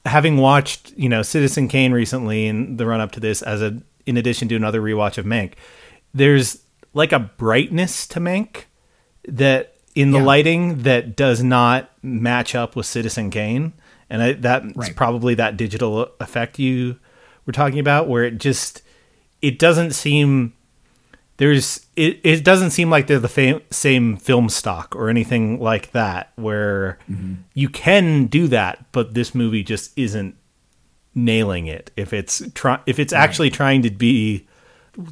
[0.04, 3.80] having watched you know Citizen Kane recently and the run up to this as a
[4.06, 5.54] in addition to another rewatch of Mank,
[6.14, 6.62] there's
[6.94, 8.64] like a brightness to Mank
[9.26, 10.24] that in the yeah.
[10.24, 13.72] lighting that does not match up with Citizen Kane,
[14.08, 14.96] and I, that's right.
[14.96, 16.98] probably that digital effect you
[17.46, 18.82] were talking about, where it just
[19.42, 20.54] it doesn't seem
[21.38, 25.92] there's it, it doesn't seem like they're the fam- same film stock or anything like
[25.92, 27.34] that where mm-hmm.
[27.54, 30.36] you can do that but this movie just isn't
[31.14, 33.22] nailing it if it's try- if it's right.
[33.22, 34.46] actually trying to be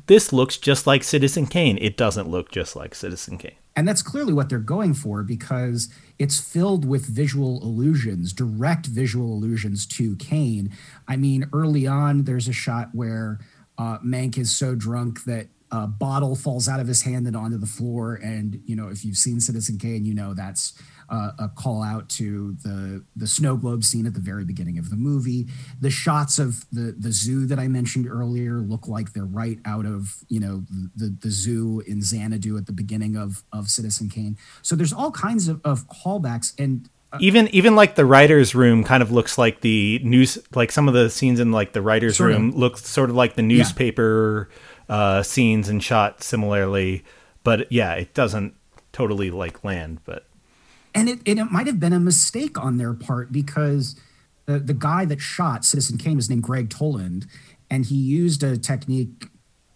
[0.07, 4.03] this looks just like Citizen Kane it doesn't look just like Citizen Kane and that's
[4.03, 10.17] clearly what they're going for because it's filled with visual illusions direct visual illusions to
[10.17, 10.71] Kane
[11.07, 13.39] I mean early on there's a shot where
[13.79, 15.49] uh, Mank is so drunk that
[15.83, 18.15] a bottle falls out of his hand and onto the floor.
[18.15, 20.75] And you know, if you've seen Citizen Kane, you know that's
[21.09, 24.91] uh, a call out to the the snow globe scene at the very beginning of
[24.91, 25.47] the movie.
[25.81, 29.87] The shots of the the zoo that I mentioned earlier look like they're right out
[29.87, 30.65] of you know
[30.97, 34.37] the the zoo in Xanadu at the beginning of of Citizen Kane.
[34.63, 38.83] So there's all kinds of, of callbacks and uh, even even like the writers room
[38.83, 42.19] kind of looks like the news like some of the scenes in like the writers
[42.19, 42.57] room of.
[42.57, 44.57] look sort of like the newspaper yeah
[44.89, 47.05] uh, scenes and shot similarly.
[47.45, 48.55] But yeah, it doesn't
[48.93, 50.01] totally like land.
[50.05, 50.27] But
[50.95, 54.01] and it and it might have been a mistake on their part because
[54.47, 57.27] the the guy that shot Citizen Kane was named Gregg Toland,
[57.71, 59.29] and he used a technique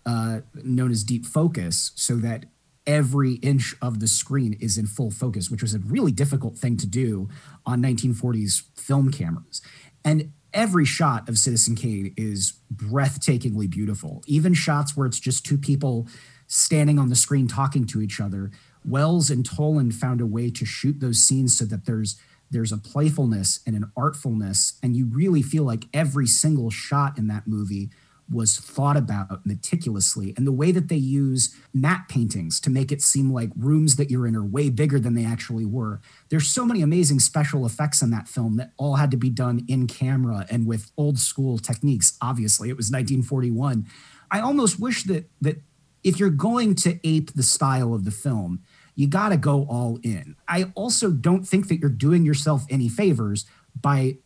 [0.07, 2.47] uh, known as deep focus so that
[2.87, 6.77] every inch of the screen is in full focus, which was a really difficult thing
[6.79, 7.29] to do
[7.67, 9.61] on 1940s film cameras.
[10.05, 14.23] And every shot of Citizen Kane is breathtakingly beautiful.
[14.27, 16.07] Even shots where it's just two people
[16.47, 18.51] standing on the screen talking to each other.
[18.85, 22.21] Welles and Toland found a way to shoot those scenes so that there's
[22.53, 27.29] there's a playfulness and an artfulness and you really feel like every single shot in
[27.29, 27.91] that movie
[28.31, 30.33] was thought about meticulously.
[30.37, 34.11] And the way that they use matte paintings to make it seem like rooms that
[34.11, 36.01] you're in are way bigger than they actually were.
[36.29, 39.65] There's so many amazing special effects in that film that all had to be done
[39.69, 42.17] in camera and with old school techniques.
[42.23, 43.87] Obviously, it was 1941.
[44.31, 45.61] I almost wish that that
[46.03, 48.63] if you're going to ape the style of the film,
[48.95, 50.37] you got to go all in.
[50.49, 53.47] I also don't think that you're doing yourself any favors
[53.79, 54.19] by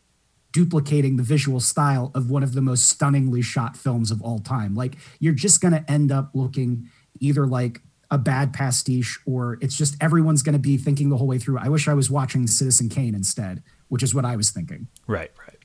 [0.55, 4.73] duplicating the visual style of one of the most stunningly shot films of all time.
[4.73, 6.89] Like you're just going to end up looking
[7.19, 11.27] either like a bad pastiche or it's just everyone's going to be thinking the whole
[11.27, 11.59] way through.
[11.59, 14.87] I wish I was watching Citizen Kane instead, which is what I was thinking.
[15.07, 15.57] Right, right.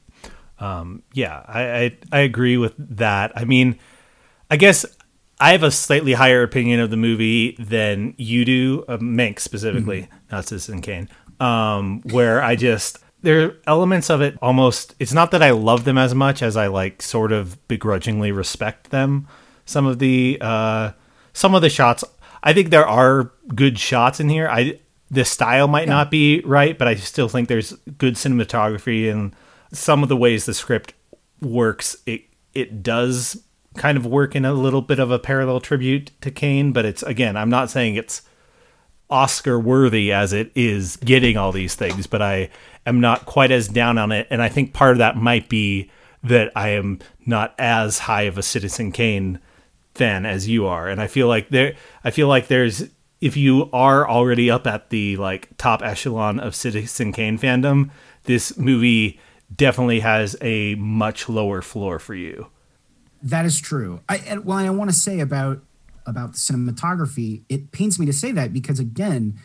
[0.58, 3.30] Um, yeah, I, I, I agree with that.
[3.36, 3.78] I mean,
[4.50, 4.84] I guess
[5.38, 10.02] I have a slightly higher opinion of the movie than you do, uh, Mank specifically,
[10.02, 10.34] mm-hmm.
[10.34, 11.08] not Citizen Kane.
[11.38, 15.84] Um, where I just there are elements of it almost it's not that I love
[15.84, 19.28] them as much as I like sort of begrudgingly respect them.
[19.64, 20.92] Some of the uh
[21.32, 22.04] some of the shots
[22.42, 24.48] I think there are good shots in here.
[24.48, 25.94] I the style might yeah.
[25.94, 29.34] not be right, but I still think there's good cinematography and
[29.72, 30.94] some of the ways the script
[31.40, 32.22] works it
[32.54, 33.42] it does
[33.76, 37.02] kind of work in a little bit of a parallel tribute to Kane, but it's
[37.02, 38.22] again, I'm not saying it's
[39.10, 42.50] Oscar worthy as it is getting all these things, but I
[42.86, 44.26] am not quite as down on it.
[44.30, 45.90] And I think part of that might be
[46.22, 49.40] that I am not as high of a Citizen Kane
[49.94, 50.88] fan as you are.
[50.88, 52.84] And I feel like there I feel like there's
[53.20, 57.90] if you are already up at the like top echelon of Citizen Kane fandom,
[58.24, 59.18] this movie
[59.54, 62.48] definitely has a much lower floor for you.
[63.22, 64.00] That is true.
[64.08, 65.62] I and, well, I want to say about
[66.10, 67.44] about the cinematography.
[67.48, 69.38] It pains me to say that because again,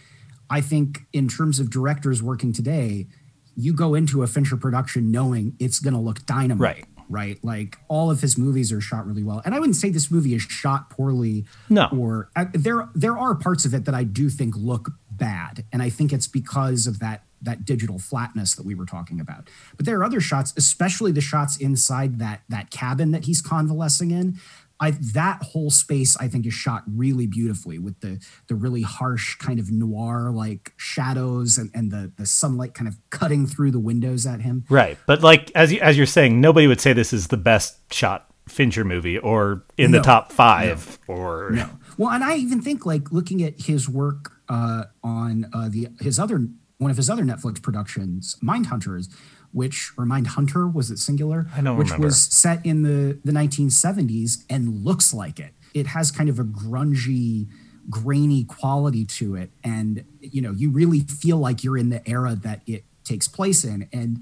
[0.49, 3.07] I think in terms of directors working today,
[3.55, 6.59] you go into a Fincher production knowing it's going to look dynamite.
[6.59, 6.85] Right.
[7.07, 7.43] Right.
[7.43, 9.39] Like all of his movies are shot really well.
[9.45, 11.45] And I wouldn't say this movie is shot poorly.
[11.69, 11.87] No.
[11.95, 15.65] Or uh, there there are parts of it that I do think look bad.
[15.71, 19.49] And I think it's because of that that digital flatness that we were talking about.
[19.77, 24.09] But there are other shots, especially the shots inside that that cabin that he's convalescing
[24.11, 24.39] in.
[24.79, 29.35] I that whole space I think is shot really beautifully with the the really harsh
[29.37, 33.79] kind of noir like shadows and, and the the sunlight kind of cutting through the
[33.79, 34.65] windows at him.
[34.69, 34.97] Right.
[35.07, 38.29] But like as you, as you're saying, nobody would say this is the best shot
[38.49, 39.97] Fincher movie or in No.
[39.97, 41.69] the top 5 or No.
[41.97, 46.19] Well, and I even think like looking at his work uh, on uh, the his
[46.19, 46.47] other
[46.77, 49.07] one of his other Netflix productions, Mindhunters,
[49.55, 51.47] which or Mindhunter was it singular?
[51.55, 52.07] I don't which remember.
[52.07, 55.53] was set in the the 1970s and looks like it.
[55.73, 57.47] It has kind of a grungy,
[57.89, 62.35] grainy quality to it, and you know you really feel like you're in the era
[62.35, 64.21] that it takes place in, and.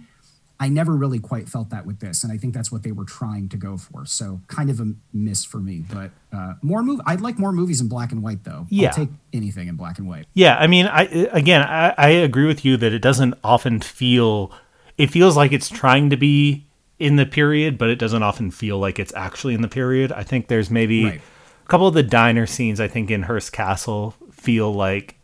[0.59, 3.03] I never really quite felt that with this, and I think that's what they were
[3.03, 4.05] trying to go for.
[4.05, 5.83] So, kind of a miss for me.
[5.91, 7.01] But uh, more move.
[7.05, 8.65] I'd like more movies in black and white, though.
[8.69, 8.89] Yeah.
[8.89, 10.25] I'll take anything in black and white.
[10.35, 11.01] Yeah, I mean, I
[11.33, 14.53] again, I, I agree with you that it doesn't often feel.
[14.97, 16.65] It feels like it's trying to be
[16.99, 20.11] in the period, but it doesn't often feel like it's actually in the period.
[20.11, 21.21] I think there's maybe Right.
[21.65, 22.79] a couple of the diner scenes.
[22.79, 25.17] I think in Hearst Castle feel like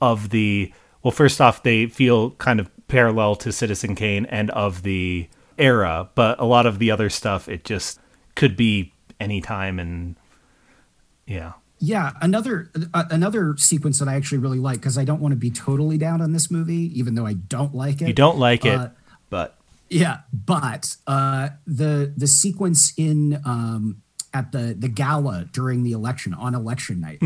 [0.00, 0.72] of the.
[1.02, 6.08] Well, first off, they feel kind of parallel to Citizen Kane and of the era,
[6.14, 7.98] but a lot of the other stuff, it just
[8.34, 10.16] could be any time and
[11.26, 11.52] yeah.
[11.78, 15.36] Yeah, another uh, another sequence that I actually really like because I don't want to
[15.36, 18.08] be totally down on this movie, even though I don't like it.
[18.08, 18.88] You don't like it, Uh,
[19.34, 19.56] but
[19.88, 24.00] Yeah, but uh, the the sequence in um,
[24.32, 27.18] at the the gala during the election on election night,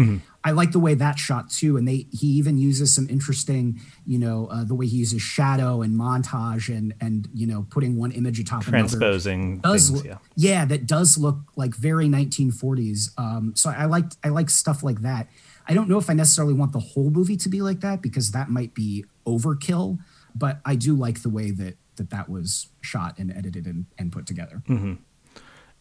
[0.42, 1.76] I like the way that shot too.
[1.76, 5.82] And they he even uses some interesting, you know, uh, the way he uses shadow
[5.82, 10.18] and montage and and you know putting one image atop another transposing does things, look,
[10.34, 10.64] yeah.
[10.64, 13.10] that does look like very 1940s.
[13.18, 15.28] Um, so I like I like stuff like that.
[15.68, 18.30] I don't know if I necessarily want the whole movie to be like that because
[18.32, 19.98] that might be overkill.
[20.34, 24.10] But I do like the way that that that was shot and edited and, and
[24.10, 24.62] put together.
[24.68, 24.94] Mm-hmm.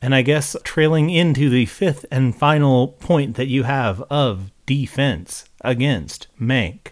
[0.01, 5.45] And I guess trailing into the fifth and final point that you have of defense
[5.61, 6.89] against Mank.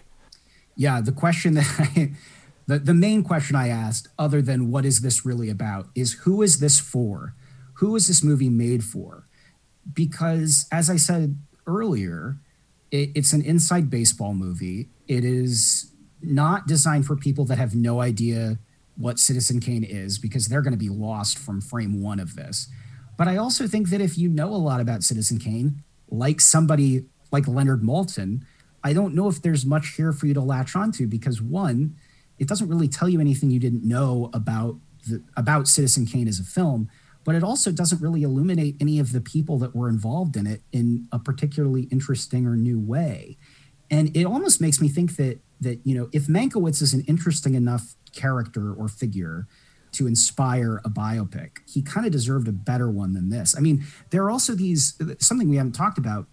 [0.74, 2.12] Yeah, the question that I,
[2.66, 6.42] the the main question I asked, other than what is this really about, is who
[6.42, 7.34] is this for?
[7.74, 9.28] Who is this movie made for?
[9.92, 12.38] Because as I said earlier,
[12.90, 14.88] it, it's an inside baseball movie.
[15.06, 18.58] It is not designed for people that have no idea
[18.96, 22.68] what Citizen Kane is because they're going to be lost from frame one of this.
[23.16, 27.06] But I also think that if you know a lot about Citizen Kane, like somebody
[27.32, 28.42] like Leonard Maltin,
[28.84, 31.96] I don't know if there's much here for you to latch onto because one,
[32.38, 34.76] it doesn't really tell you anything you didn't know about
[35.08, 36.88] the, about Citizen Kane as a film,
[37.24, 40.62] but it also doesn't really illuminate any of the people that were involved in it
[40.72, 43.36] in a particularly interesting or new way.
[43.90, 47.54] And it almost makes me think that that you know if Mankiewicz is an interesting
[47.54, 49.46] enough character or figure
[49.92, 53.56] to inspire a biopic, he kind of deserved a better one than this.
[53.56, 56.26] I mean, there are also these something we haven't talked about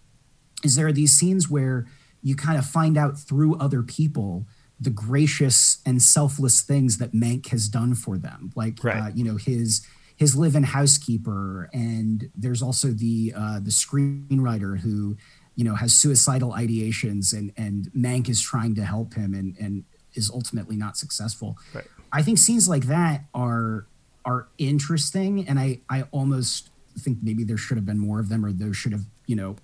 [0.64, 1.86] is there are these scenes where
[2.22, 4.46] you kind of find out through other people
[4.80, 8.98] the gracious and selfless things that Mank has done for them, like Right.
[9.02, 15.16] uh, you know his his live-in housekeeper, and there's also the uh, the screenwriter who
[15.56, 19.84] you know has suicidal ideations, and and Mank is trying to help him, and and
[20.14, 21.58] is ultimately not successful.
[21.74, 21.88] Right.
[22.12, 23.88] I think scenes like that are
[24.26, 28.46] are interesting, and I I almost think maybe there should have been more of them,
[28.46, 29.56] or those should have you know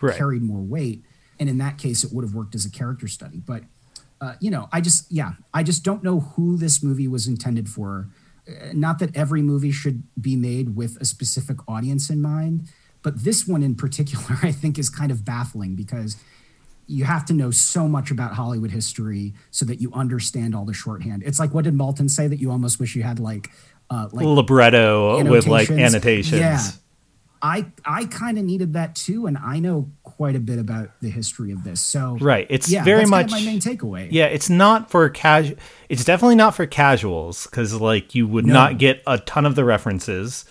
[0.00, 0.16] Right.
[0.16, 1.04] carried more weight.
[1.38, 3.38] And in that case, it would have worked as a character study.
[3.38, 3.62] But,
[4.20, 7.68] uh, you know, I just, yeah, I just don't know who this movie was intended
[7.68, 8.08] for.
[8.48, 12.68] Uh, Not that every movie should be made with a specific audience in mind,
[13.02, 16.16] but this one in particular, I think, is kind of baffling because
[16.86, 20.74] you have to know so much about Hollywood history so that you understand all the
[20.74, 21.22] shorthand.
[21.24, 23.50] It's like, what did Maltin say that you almost wish you had like,
[23.88, 26.40] uh, like Libretto with like Annotations.
[26.40, 26.60] Yeah.
[27.44, 31.10] I I kind of needed that too, and I know quite a bit about the
[31.10, 31.80] history of this.
[31.80, 34.08] So right, it's yeah, very that's much kind of my main takeaway.
[34.12, 35.56] Yeah, it's not for casual.
[35.88, 38.52] It's definitely not for casuals because like you would No.
[38.54, 40.44] not get a ton of the references.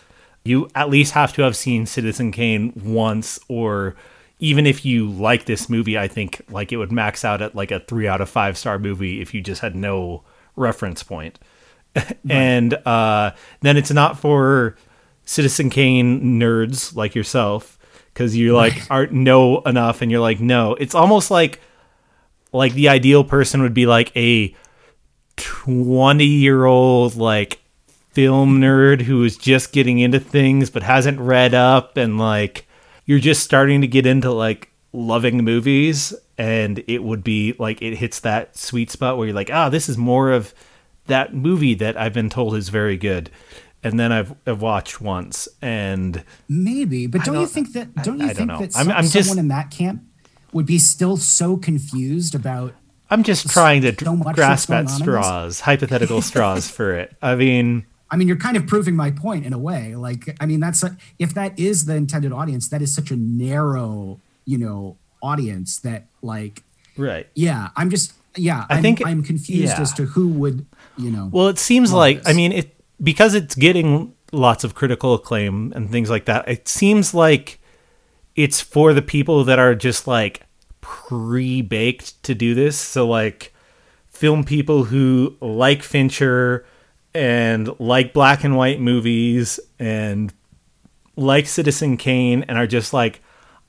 [0.44, 3.96] You at least have to have seen Citizen Kane once, or
[4.40, 7.72] even if you like this movie, I think like it would max out at like
[7.72, 10.24] a three out of five star movie if you just had no
[10.56, 11.40] reference point.
[12.30, 13.32] and uh,
[13.62, 14.76] then it's not for
[15.26, 17.78] Citizen Kane nerds like yourself
[18.14, 20.74] because you like aren't know enough, and you're like, no.
[20.76, 21.60] It's almost like
[22.52, 24.56] like the ideal person would be like a
[25.38, 27.61] 20 year old like
[28.14, 32.68] film nerd who is just getting into things but hasn't read up and like
[33.06, 37.96] you're just starting to get into like loving movies and it would be like it
[37.96, 40.54] hits that sweet spot where you're like ah this is more of
[41.08, 43.30] that movie that I've been told is very good
[43.84, 47.96] and then I've, I've watched once and Maybe, but don't, you don't- think that?
[48.04, 48.60] Don't you I don't think know.
[48.60, 50.04] that I'm- some, I'm someone in that camp
[50.54, 52.76] would be still so confused about?
[53.10, 54.96] I'm just trying to so grasp at on in this.
[54.98, 59.46] straws hypothetical straws for it I mean I mean, you're kind of proving my point
[59.46, 59.96] in a way.
[59.96, 63.16] Like, I mean, that's a, if that is the intended audience, that is such a
[63.16, 66.64] narrow, you know, audience that, like,
[66.98, 69.82] right yeah, I'm just, yeah, I I'm, think- I'm confused yeah.
[69.82, 70.66] as to who would,
[70.98, 71.30] you know.
[71.32, 75.90] Well, it seems like I mean it because it's getting lots of critical acclaim and
[75.90, 76.48] things like that.
[76.48, 77.60] It seems like
[78.36, 80.42] it's for the people that are just like
[80.82, 82.78] pre-baked to do this.
[82.78, 83.54] So like
[84.08, 86.66] film people who like Fincher
[87.14, 90.34] and like black and white movies and
[91.16, 93.22] like Citizen Kane and are just like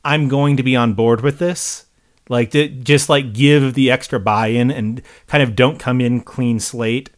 [0.05, 1.87] I'm going to be on board with this.
[2.29, 6.61] Like to just like give the extra buy-in and kind of don't come in clean
[6.61, 7.11] slate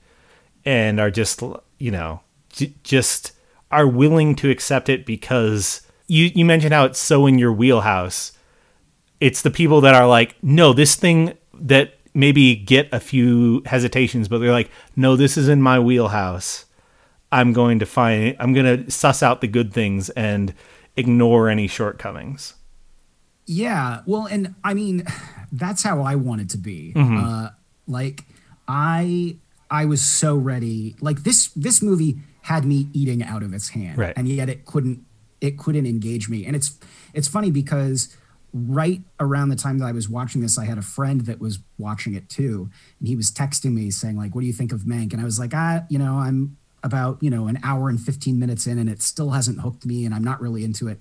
[0.64, 1.42] and are just
[1.78, 2.20] you know
[2.50, 3.32] j- just
[3.70, 8.32] are willing to accept it because you you mentioned how it's so in your wheelhouse
[9.20, 14.28] it's the people that are like no this thing that maybe get a few hesitations
[14.28, 16.64] but they're like no this is in my wheelhouse
[17.32, 20.54] i'm going to find i'm going to suss out the good things and
[20.96, 22.54] ignore any shortcomings
[23.46, 25.04] Yeah, well, and I mean,
[25.52, 26.94] that's how I wanted to be.
[26.96, 27.18] Mm-hmm.
[27.18, 27.48] Uh,
[27.86, 28.24] like,
[28.66, 29.36] I
[29.70, 30.96] I was so ready.
[31.00, 34.14] Like this this movie had me eating out of its hand, Right.
[34.16, 35.04] and yet it couldn't
[35.42, 36.46] it couldn't engage me.
[36.46, 36.78] And it's
[37.12, 38.16] it's funny because
[38.54, 41.58] right around the time that I was watching this, I had a friend that was
[41.76, 44.82] watching it too, and he was texting me saying like, "What do you think of
[44.82, 48.00] Mank?" And I was like, "Ah, you know, I'm about you know an hour and
[48.00, 50.98] 15 minutes in, and it still hasn't hooked me, and I'm not really into it."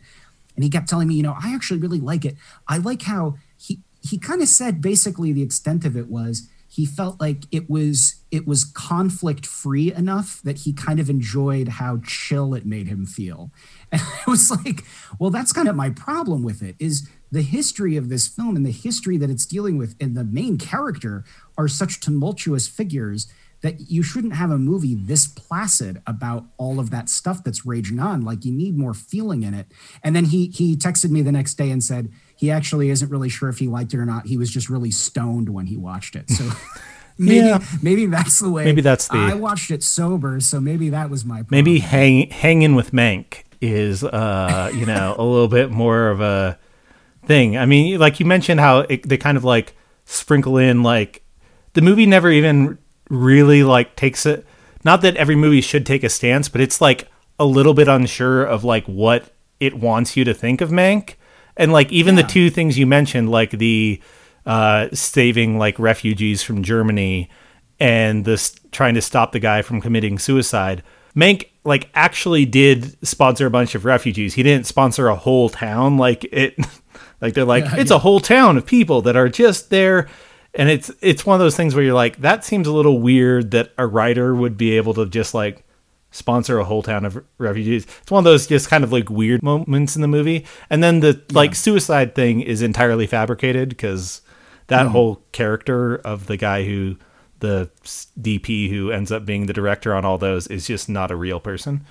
[0.56, 2.38] and he kept telling me, you know, I actually really like it.
[2.68, 6.86] I like how he he kind of said basically the extent of it was he
[6.86, 11.99] felt like it was it was conflict free enough that he kind of enjoyed how
[12.06, 13.51] chill it made him feel.
[14.00, 14.84] And I was like,
[15.20, 18.66] well, that's kind of my problem with it is the history of this film and
[18.66, 21.24] the history that it's dealing with and the main character
[21.58, 23.32] are such tumultuous figures
[23.62, 27.99] that you shouldn't have a movie this placid about all of that stuff that's raging
[27.99, 28.22] on.
[28.26, 29.68] Like you need more feeling in it.
[30.03, 33.30] And then he he texted me the next day and said he actually isn't really
[33.30, 34.26] sure if he liked it or not.
[34.26, 36.30] He was just really stoned when he watched it.
[36.30, 36.49] So
[37.18, 37.64] maybe Yeah.
[37.82, 38.65] maybe that's the way.
[38.65, 41.48] Maybe that's the- I watched it sober, so maybe that was my problem.
[41.52, 46.60] maybe hang hanging with Mank is uh you know a little bit more of a
[47.26, 47.57] thing.
[47.57, 49.76] I mean, like you mentioned how it, they kind of like
[50.06, 51.23] sprinkle in like
[51.73, 52.77] the movie never even
[53.10, 54.45] really like takes it.
[54.84, 57.07] Not that every movie should take a stance, but it's like
[57.40, 61.15] a little bit unsure of like what it wants you to think of Mank.
[61.56, 64.02] And like even the two things you mentioned, like the
[64.45, 67.30] uh, saving like refugees from Germany
[67.80, 70.84] and this trying to stop the guy from committing suicide.
[71.15, 74.34] Mank like actually did sponsor a bunch of refugees.
[74.34, 76.57] He didn't sponsor a whole town like it
[77.22, 77.98] like they're like Yeah, it's yeah.
[77.98, 80.07] a whole town of people that are just there
[80.53, 83.52] and it's it's one of those things where you're like that seems a little weird
[83.52, 85.64] that a writer would be able to just like
[86.11, 87.88] sponsor a whole town of refugees.
[88.02, 90.45] It's one of those just kind of like weird moments in the movie.
[90.69, 94.22] And then the like suicide thing is entirely fabricated because
[94.68, 96.98] that whole character of the guy who
[97.44, 97.70] the
[98.20, 101.40] DP who ends up being the director on all those is just not a real
[101.41, 101.86] person.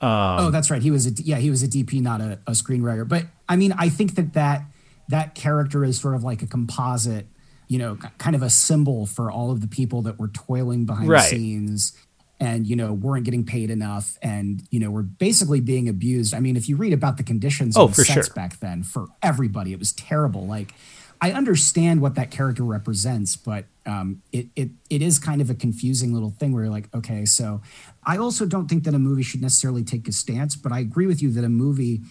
[0.00, 0.10] Um,
[0.40, 0.82] oh, that's right.
[0.82, 3.08] He was a yeah, he was a DP, not a, a screenwriter.
[3.08, 4.64] But I mean, I think that that
[5.08, 7.26] that character is sort of like a composite,
[7.68, 11.08] you know, kind of a symbol for all of the people that were toiling behind
[11.08, 11.22] Right.
[11.22, 11.92] the scenes
[12.38, 16.34] and you know weren't getting paid enough and you know were basically being abused.
[16.34, 18.34] I mean, if you read about the conditions Oh, on for sets sure.
[18.34, 20.46] back then for everybody, it was terrible.
[20.46, 20.74] Like
[21.20, 25.54] I understand what that character represents, but um, it it it is kind of a
[25.54, 27.62] confusing little thing where you're like, okay, so
[28.04, 31.06] I also don't think that a movie should necessarily take a stance, but I agree
[31.06, 32.02] with you that a movie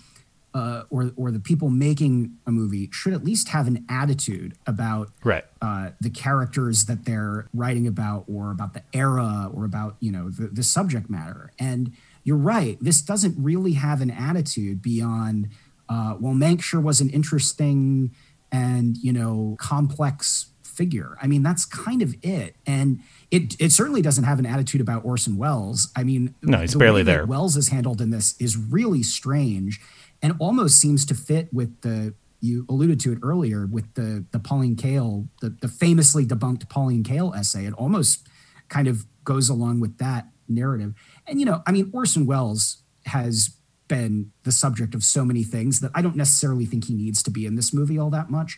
[0.55, 5.09] uh, or or the people making a movie should at least have an attitude about
[5.23, 5.43] right.
[5.61, 10.29] uh, the characters that they're writing about, or about the era, or about you know
[10.29, 11.51] the, the subject matter.
[11.59, 11.91] And
[12.23, 15.49] you're right, this doesn't really have an attitude beyond.
[15.87, 18.11] Uh, well, Mank sure was an interesting
[18.55, 21.17] and you know complex figure.
[21.21, 22.55] I mean, that's kind of it.
[22.65, 22.99] And
[23.31, 25.91] it it certainly doesn't have an attitude about Orson Welles.
[25.95, 27.25] I mean, no, he's the barely there.
[27.25, 29.79] Welles is handled in this is really strange
[30.21, 34.39] and almost seems to fit with the you alluded to it earlier with the the
[34.39, 37.65] Pauline Kael, the, the famously debunked Pauline Kael essay.
[37.65, 38.27] It almost
[38.69, 40.93] kind of goes along with that narrative.
[41.27, 43.54] And you know, I mean, Orson Welles has
[43.87, 47.31] been the subject of so many things that I don't necessarily think he needs to
[47.31, 48.57] be in this movie all that much.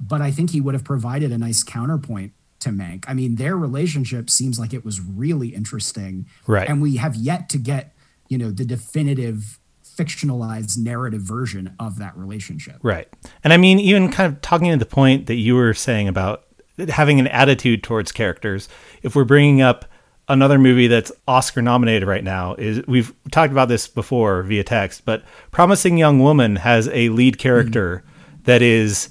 [0.00, 3.04] But I think he would have provided a nice counterpoint to Mank.
[3.08, 6.26] I mean, their relationship seems like it was really interesting.
[6.46, 6.68] Right.
[6.68, 7.94] And we have yet to get,
[8.28, 12.76] you know, the definitive fictionalized narrative version of that relationship.
[12.82, 13.08] Right.
[13.42, 16.44] And I mean, even kind of talking to the point that you were saying about
[16.88, 18.68] having an attitude towards characters,
[19.02, 19.84] if we're bringing up
[20.28, 25.04] another movie that's Oscar nominated right now is we've talked about this before via text,
[25.04, 28.44] but Promising Young Woman has a lead character mm.
[28.44, 29.10] that is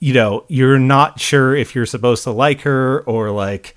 [0.00, 3.76] you know, you're not sure if you're supposed to like her or like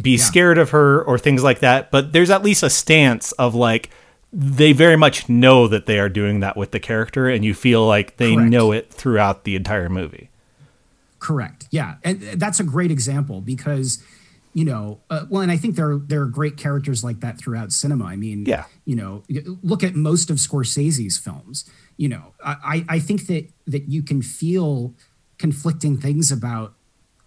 [0.00, 0.22] be yeah.
[0.22, 3.90] scared of her or things like that, but there's at least a stance of like
[4.32, 7.86] they very much know that they are doing that with the character and you feel
[7.86, 8.50] like they Correct.
[8.50, 10.30] know it throughout the entire movie.
[11.18, 11.66] Correct.
[11.70, 11.96] Yeah.
[12.02, 14.02] And that's a great example because
[14.54, 17.38] you know, uh, well, and I think there are, there are great characters like that
[17.38, 18.04] throughout cinema.
[18.04, 19.24] I mean, yeah, you know,
[19.62, 21.68] look at most of Scorsese's films.
[21.96, 24.94] You know, I I think that that you can feel
[25.38, 26.74] conflicting things about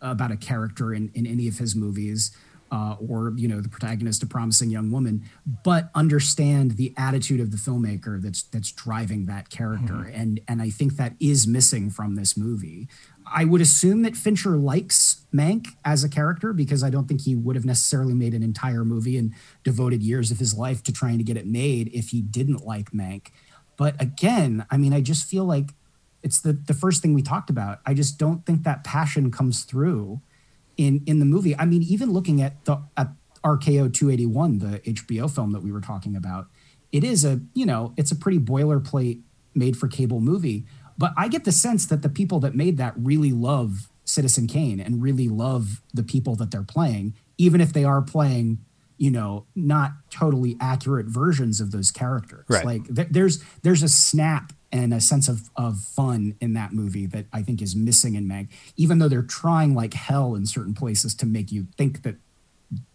[0.01, 2.31] about a character in in any of his movies
[2.71, 5.23] uh, or you know the protagonist, a promising young woman,
[5.63, 10.21] but understand the attitude of the filmmaker that's that's driving that character, mm-hmm.
[10.21, 12.87] and and I think that is missing from this movie.
[13.33, 17.35] I would assume that Fincher likes Mank as a character because I don't think he
[17.35, 19.33] would have necessarily made an entire movie and
[19.63, 22.91] devoted years of his life to trying to get it made if he didn't like
[22.91, 23.27] Mank.
[23.77, 25.71] But again, I mean, I just feel like
[26.23, 27.79] it's the the first thing we talked about.
[27.85, 30.21] I just don't think that passion comes through
[30.75, 31.55] in in the movie.
[31.55, 33.09] I mean, even looking at the at
[33.43, 36.47] RKO 281, the HBO film that we were talking about,
[36.91, 39.21] it is a you know it's a pretty boilerplate
[39.53, 40.65] made for cable movie.
[40.97, 44.79] But I get the sense that the people that made that really love Citizen Kane
[44.79, 48.59] and really love the people that they're playing, even if they are playing
[48.99, 52.65] you know not totally accurate versions of those characters right.
[52.65, 57.05] like th- there's there's a snap and a sense of, of fun in that movie
[57.05, 60.73] that I think is missing in Meg, even though they're trying like hell in certain
[60.73, 62.15] places to make you think that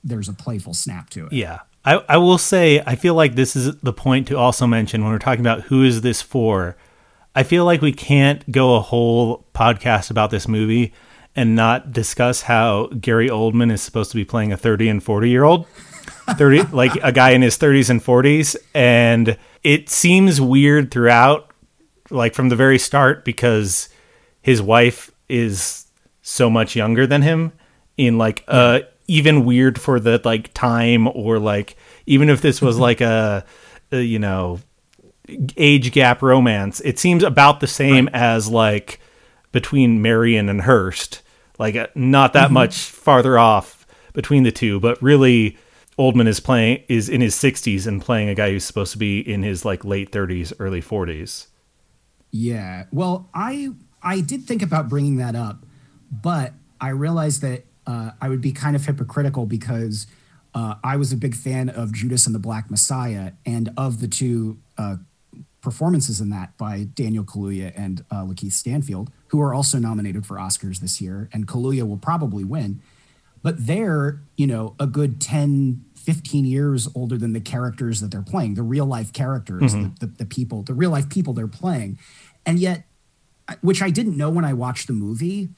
[0.05, 1.33] there's a playful snap to it.
[1.33, 1.61] Yeah.
[1.85, 5.12] I, I will say, I feel like this is the point to also mention when
[5.12, 6.77] we're talking about who is this for.
[7.35, 10.93] I feel like we can't go a whole podcast about this movie
[11.35, 15.31] and not discuss how Gary Oldman is supposed to be playing a 30 and 40
[15.31, 15.67] year old.
[16.37, 21.51] 30 like a guy in his 30s and 40s and it seems weird throughout
[22.11, 23.89] like from the very start because
[24.41, 25.87] his wife is
[26.21, 27.53] so much younger than him
[27.97, 31.77] in like uh even weird for the like time or like
[32.07, 33.45] even if this was like a,
[33.91, 34.61] a you know
[35.57, 38.15] age gap romance it seems about the same right.
[38.15, 38.99] as like
[39.53, 41.23] between Marion and Hearst.
[41.59, 42.55] like uh, not that mm-hmm.
[42.55, 45.57] much farther off between the two but really
[45.99, 49.20] Oldman is playing is in his 60s and playing a guy who's supposed to be
[49.20, 51.47] in his like late 30s early 40s
[52.32, 52.86] yeah.
[52.90, 53.69] Well, I
[54.03, 55.65] I did think about bringing that up,
[56.11, 60.07] but I realized that uh, I would be kind of hypocritical because
[60.55, 64.09] uh, I was a big fan of Judas and the Black Messiah, and of the
[64.09, 64.97] two uh,
[65.63, 70.37] performances in that by Daniel Kaluuya and uh, Lakeith Stanfield, who are also nominated for
[70.37, 72.83] Oscars this year, and Kaluuya will probably win.
[73.43, 78.23] But they're, you know, a good 10, 15 years older than the characters that they're
[78.23, 79.95] playing, the real life characters, mm-hmm.
[80.01, 81.99] the, the, the people, the real life people they're playing.
[82.45, 82.85] And yet,
[83.61, 85.49] which I didn't know when I watched the movie,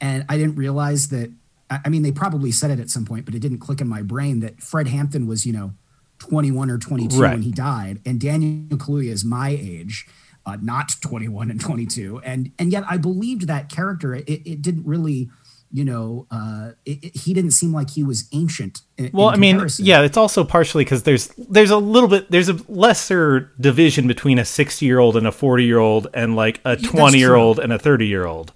[0.00, 1.32] and I didn't realize that.
[1.70, 4.02] I mean, they probably said it at some point, but it didn't click in my
[4.02, 5.72] brain that Fred Hampton was, you know,
[6.20, 7.32] 21 or 22 right.
[7.32, 10.06] when he died, and Daniel Kaluuya is my age,
[10.46, 14.14] uh, not 21 and 22, and and yet I believed that character.
[14.14, 15.30] It, it didn't really
[15.72, 18.82] you know, uh, it, it, he didn't seem like he was ancient.
[18.98, 22.28] In, well, in I mean, yeah, it's also partially because there's there's a little bit
[22.30, 26.34] there's a lesser division between a sixty year old and a forty year old and
[26.34, 28.52] like a twenty year old and a thirty year old.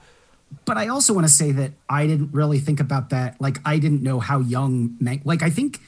[0.65, 3.41] But I also want to say that I didn't really think about that.
[3.41, 5.81] Like, I didn't know how young, Man- like, I think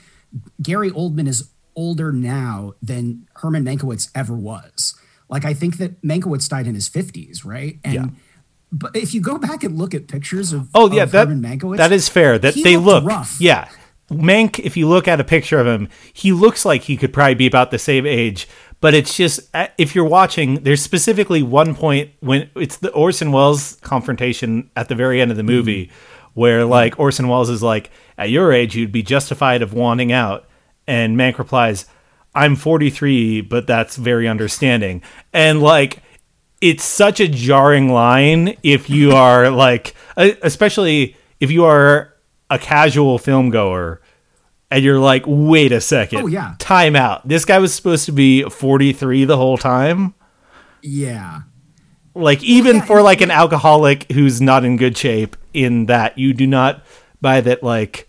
[0.61, 4.95] Gary Oldman is older now than Herman Mankiewicz ever was.
[5.29, 7.79] Like I think that Mankiewicz died in his 50s, right?
[7.85, 8.07] And Yeah.
[8.73, 11.43] but if you go back and look at pictures of Oh yeah, of that Herman
[11.43, 12.39] Mankiewicz, that is fair.
[12.39, 13.37] That he they look rough.
[13.41, 13.69] Yeah,
[14.11, 14.59] Mank.
[14.61, 17.47] If you look at a picture of him, he looks like he could probably be
[17.47, 18.49] about the same age.
[18.81, 23.33] But it's just uh, if you're watching, there's specifically one point when it's the Orson
[23.33, 25.51] Welles confrontation at the very end of the Mm-hmm.
[25.53, 25.91] movie,
[26.35, 30.46] where like Orson Welles is like, "At your age, you'd be justified of wanting out,"
[30.87, 31.87] and Mank replies,
[32.35, 35.03] "I'm 43, but that's very understanding."
[35.33, 36.03] And like
[36.61, 42.15] it's such a jarring line if you are like especially if you are
[42.51, 44.01] a casual film goer
[44.71, 46.55] and you're like wait a second Oh, yeah.
[46.59, 50.15] time out this guy was supposed to be 43 the whole time
[50.83, 51.43] yeah.
[52.15, 56.33] like even yeah, for like an alcoholic who's not in good shape in that you
[56.33, 56.83] do not
[57.21, 58.06] buy that like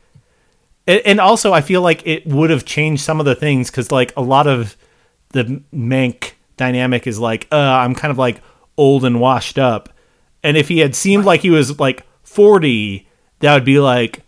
[0.87, 4.13] and also i feel like it would have changed some of the things because like
[4.15, 4.77] a lot of
[5.29, 8.41] the mank dynamic is like uh i'm kind of like
[8.77, 9.89] old and washed up.
[10.43, 13.07] And if he had seemed like he was like 40
[13.39, 14.23] that would be like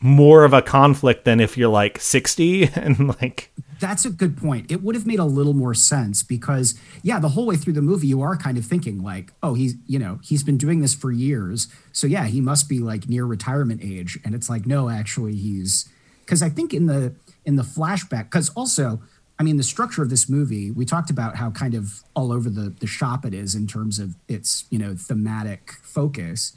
[0.00, 4.70] more of a conflict than if you're like 60 and like That's a good point.
[4.70, 7.82] It would have made a little more sense because, yeah, the whole way through the
[7.82, 10.94] movie, you are kind of thinking like, oh, he's, you know, he's been doing this
[10.94, 11.68] for years.
[11.92, 14.18] So yeah, he must be like near retirement age.
[14.24, 15.88] And it's like, no, actually, he's
[16.24, 17.14] because I think in the
[17.44, 19.00] in the flashback, because also,
[19.38, 22.50] I mean, the structure of this movie, we talked about how kind of all over
[22.50, 26.52] the the shop it is in terms of its, you know, thematic focus.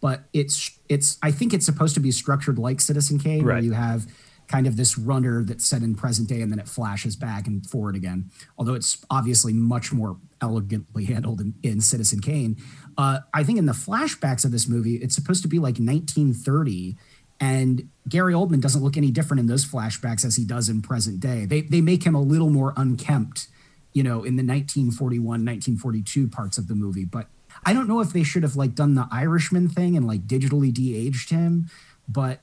[0.00, 3.72] But it's it's I think it's supposed to be structured like Citizen Kane, where you
[3.72, 4.06] have
[4.48, 7.66] kind of this runner that's set in present day and then it flashes back and
[7.66, 8.30] forward again.
[8.58, 12.56] Although it's obviously much more elegantly handled in, in Citizen Kane.
[12.96, 16.96] Uh, I think in the flashbacks of this movie, it's supposed to be like 1930.
[17.38, 21.20] And Gary Oldman doesn't look any different in those flashbacks as he does in present
[21.20, 21.44] day.
[21.44, 23.48] They, they make him a little more unkempt,
[23.92, 27.04] you know, in the 1941, 1942 parts of the movie.
[27.04, 27.28] But
[27.64, 30.72] I don't know if they should have like done the Irishman thing and like digitally
[30.72, 31.68] de-aged him.
[32.08, 32.40] But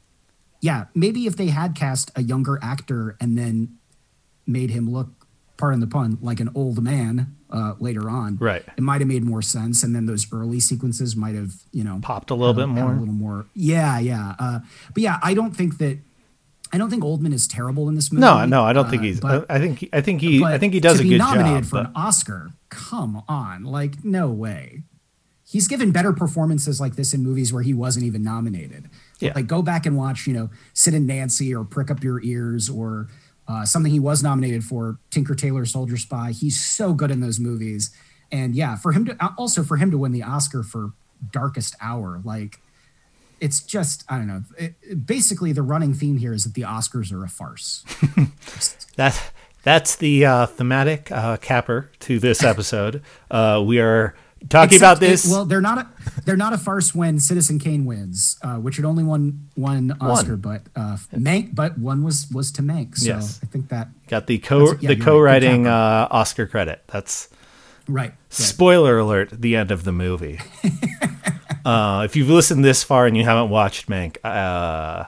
[0.64, 3.78] yeah, maybe if they had cast a younger actor and then
[4.48, 5.10] made him look,
[5.58, 8.64] pardon the pun, like an old man uh, later on, Right.
[8.78, 12.00] It might have made more sense, and then those early sequences might have, you know,
[12.02, 12.94] Popped a little had bit more.
[12.94, 13.46] a little more.
[13.54, 14.36] Yeah, yeah.
[14.40, 14.60] Uh,
[14.94, 16.00] but yeah, I don't think that.
[16.72, 18.22] I don't think Oldman is terrible in this movie.
[18.22, 20.74] no no i don't uh, think he's but- i think i think he i think
[20.74, 21.34] he does a good job.
[21.34, 22.50] to be nominated for but- an Oscar.
[22.70, 24.82] Come on, like no way.
[25.46, 28.90] He's given better performances like this in movies where he wasn't even nominated.
[29.24, 29.34] Yeah.
[29.36, 32.70] Like go back and watch, you know, Sid and Nancy or Prick Up Your Ears
[32.70, 33.08] or
[33.48, 36.32] uh, something he was nominated for, Tinker Tailor Soldier Spy.
[36.32, 37.92] He's so good in those movies.
[38.32, 40.94] And yeah, for him to also for him to win the Oscar for
[41.32, 42.60] Darkest Hour, like
[43.40, 44.44] it's just I don't know.
[44.58, 47.84] It, it- basically, the running theme here is that the Oscars are a farce.
[48.96, 49.32] That
[49.64, 53.02] that's the uh, thematic uh, capper to this episode.
[53.32, 54.16] uh, we are
[54.50, 55.26] talking Except about this.
[55.26, 55.88] it- well, they're not a
[56.26, 60.36] they're not a farce when Citizen Kane wins, uh, which had only won one Oscar,
[60.38, 62.98] but uh, Mank, but one was was to Mank.
[62.98, 63.40] So Yes.
[63.44, 66.84] I think that got the co yeah, the co-writing good uh, Oscar credit.
[66.88, 67.30] That's
[67.88, 68.10] right.
[68.10, 68.14] right.
[68.30, 69.30] spoiler alert.
[69.32, 70.40] The end of the movie.
[71.66, 75.06] uh, if you've listened this far and you haven't watched Mank, uh,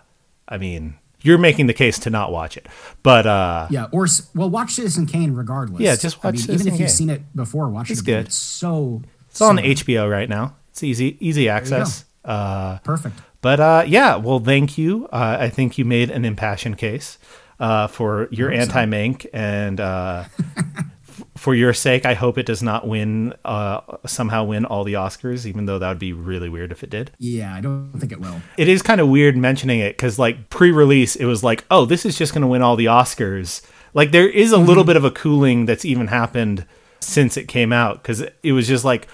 [0.47, 2.67] I mean, you're making the case to not watch it.
[3.03, 5.81] But uh, Yeah, or well, watch Citizen Kane regardless.
[5.81, 8.03] Yeah, just I watch mean, Citizen even if you've seen it before, watch It's it.
[8.03, 8.19] again.
[8.21, 8.25] good.
[8.27, 9.01] It's so
[9.35, 10.55] it's on so HBO right now.
[10.69, 12.05] It's easy easy access.
[12.23, 13.19] Uh, perfect.
[13.41, 15.07] But uh, yeah, well, thank you.
[15.11, 17.17] Uh, I think you made an impassioned case
[17.59, 22.63] uh, for your anti Mank, and uh, f- for your sake, I hope it does
[22.63, 26.71] not win uh, somehow win all the Oscars, even though that would be really weird
[26.71, 27.11] if it did.
[27.19, 28.41] Yeah, I don't think it will.
[28.57, 32.05] It is kind of weird mentioning it because, like, pre-release, it was like, oh, this
[32.05, 33.61] is just going to win all the Oscars.
[33.93, 36.65] Like, there is a little bit of a cooling that's even happened
[36.99, 39.07] since it came out because it was just like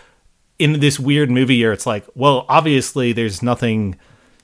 [0.63, 3.97] in this weird movie year, it's like, well, obviously, there's nothing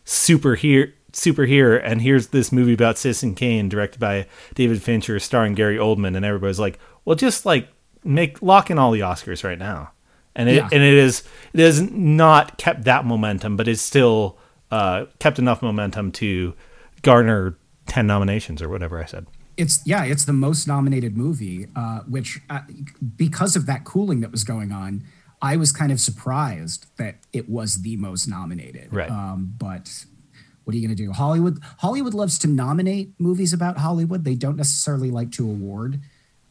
[0.03, 5.19] super here super here and here's this movie about Citizen Kane directed by David Fincher
[5.19, 7.67] starring Gary Oldman and everybody's like well just like
[8.03, 9.91] make lock in all the Oscars right now
[10.35, 10.69] and it Yeah.
[10.71, 11.23] and it is
[11.53, 14.37] it has not kept that momentum but it's still
[14.69, 16.53] uh, kept enough momentum to
[17.01, 17.57] garner
[17.87, 19.25] 10 nominations or whatever I said
[19.55, 22.59] It's yeah, it's the most nominated movie, uh, which uh,
[23.15, 25.03] because of that cooling that was going on,
[25.41, 28.91] I was kind of surprised that it was the most nominated.
[28.91, 29.09] Right.
[29.11, 30.05] Um, but
[30.63, 31.11] what are you going to do?
[31.11, 34.23] Hollywood Hollywood loves to nominate movies about Hollywood.
[34.23, 36.01] They don't necessarily like to award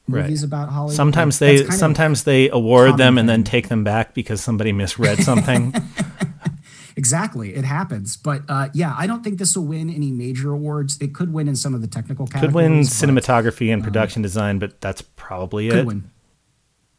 [0.09, 0.23] Right.
[0.23, 0.95] movies about Hollywood.
[0.95, 4.15] sometimes they that's kind of- sometimes they award common them and then take them back
[4.15, 5.75] because somebody misread something
[6.97, 8.17] exactly it happens.
[8.17, 10.97] But uh, yeah, I don't think this will win any major awards.
[11.01, 12.47] It could win in some of the technical categories.
[12.47, 16.11] could win but cinematography and production design but that's probably Could it win.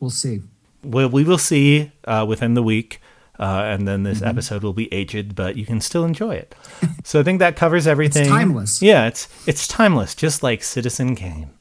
[0.02, 0.42] We'll see.
[0.84, 3.02] We, we will see uh, within the week.
[3.40, 4.30] Uh, and then this mm-hmm.
[4.30, 6.56] episode will be aged, but you can still enjoy it.
[7.04, 8.24] so I think that covers everything.
[8.24, 8.82] It's timeless.
[8.82, 11.52] Yeah, it's it's timeless, just like Citizen Kane.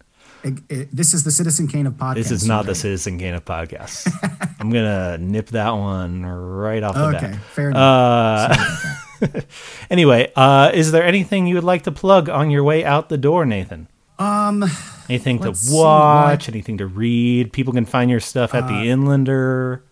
[0.42, 2.14] It, it, this is the Citizen Kane of podcasts.
[2.14, 2.66] This is not right?
[2.66, 4.08] the Citizen Kane of podcasts.
[4.60, 7.24] I'm gonna nip that one right off the okay, bat.
[7.24, 9.22] Okay, fair enough.
[9.22, 9.40] Uh,
[9.90, 13.18] anyway, uh, is there anything you would like to plug on your way out the
[13.18, 13.88] door, Nathan?
[14.18, 14.64] Um,
[15.08, 16.48] anything to watch?
[16.48, 17.52] Anything to read?
[17.52, 19.82] People can find your stuff at uh, the Inlander.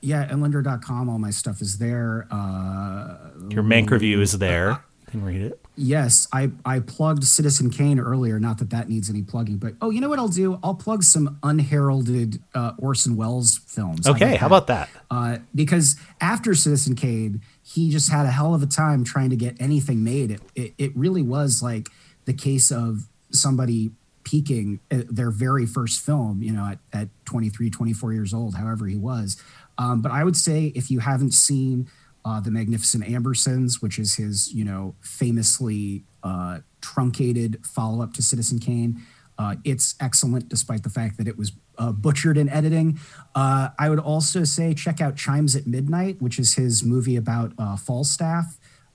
[0.00, 1.08] Yeah, inlander.com.
[1.08, 2.26] All my stuff is there.
[2.30, 3.16] Uh,
[3.48, 4.70] your Mank review is there.
[4.70, 5.62] You can read it.
[5.74, 8.38] Yes, I, I plugged Citizen Kane earlier.
[8.38, 10.58] Not that that needs any plugging, but oh, you know what I'll do?
[10.62, 14.06] I'll plug some unheralded uh, Orson Welles films.
[14.06, 14.90] Okay, how, about that?
[15.10, 19.36] Uh, because after Citizen Kane, he just had a hell of a time trying to
[19.36, 20.32] get anything made.
[20.32, 21.88] It, it, it really was like
[22.26, 23.90] the case of somebody
[24.24, 28.96] peaking their very first film, you know, at, at 23, 24 years old, however he
[28.96, 29.42] was.
[29.78, 31.88] Um, but I would say if you haven't seen
[32.24, 38.22] uh, The Magnificent Ambersons, which is his, you know, famously uh, truncated follow up to
[38.22, 39.02] Citizen Kane.
[39.38, 42.98] Uh, it's excellent, despite the fact that it was uh, butchered in editing.
[43.34, 47.52] Uh, I would also say check out Chimes at Midnight, which is his movie about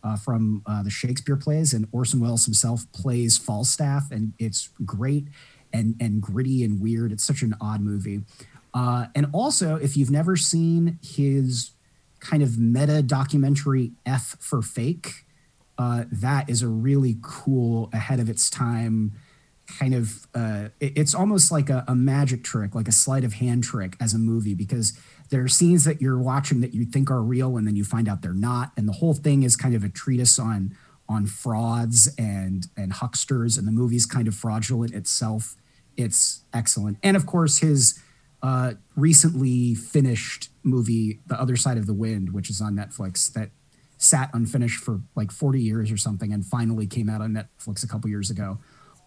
[0.07, 5.27] uh, from the Shakespeare plays, and Orson Welles himself plays Falstaff, and it's great
[5.73, 7.11] and and gritty and weird.
[7.11, 8.21] It's such an odd movie.
[8.73, 11.71] and also, if you've never seen his
[12.19, 15.25] kind of meta documentary F for fake.
[15.77, 19.13] Uh, that is a really cool, ahead of its time
[19.79, 20.27] kind of.
[20.33, 23.95] Uh, it, it's almost like a, a, magic trick, like a sleight of hand trick
[23.99, 24.97] as a movie, because
[25.29, 28.07] there are scenes that you're watching that you think are real, and then you find
[28.07, 30.75] out they're not, and the whole thing is kind of a treatise on
[31.09, 35.55] on frauds and and hucksters, and the movie's kind of fraudulent itself.
[35.95, 37.99] It's excellent, and of course his
[38.43, 43.49] uh, recently finished movie, The Other Side of the Wind, which is on Netflix, that
[43.97, 47.87] sat unfinished for like 40 years or something and finally came out on Netflix a
[47.87, 48.59] couple years ago.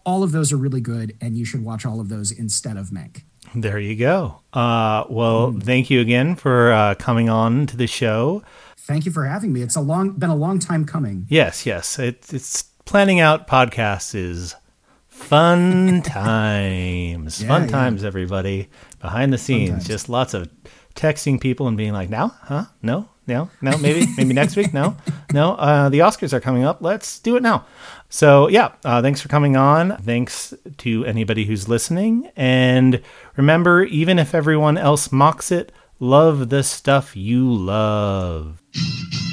[0.05, 2.87] All of those are really good, and you should watch all of those instead of
[2.89, 3.23] Mank.
[3.53, 4.39] There you go.
[4.53, 5.63] Uh, well, mm.
[5.63, 8.43] thank you again for uh, coming on to the show.
[8.77, 9.61] Thank you for having me.
[9.61, 11.25] It's a long been a long time coming.
[11.29, 11.99] Yes, yes.
[11.99, 14.55] It, it's planning out podcasts is
[15.07, 17.41] fun times.
[17.41, 17.67] yeah, fun yeah.
[17.67, 18.69] times, everybody.
[18.99, 20.49] Behind the scenes, just lots of
[20.95, 22.65] texting people and being like, "Now, huh?
[22.81, 23.77] No, no, no.
[23.77, 24.73] Maybe, maybe next week.
[24.73, 24.95] No,
[25.33, 25.53] no.
[25.53, 26.81] Uh, the Oscars are coming up.
[26.81, 27.65] Let's do it now."
[28.09, 29.97] So yeah, uh, thanks for coming on.
[29.97, 32.29] Thanks to anybody who's listening.
[32.35, 33.01] And
[33.37, 38.61] remember, even if everyone else mocks it, love the stuff you love.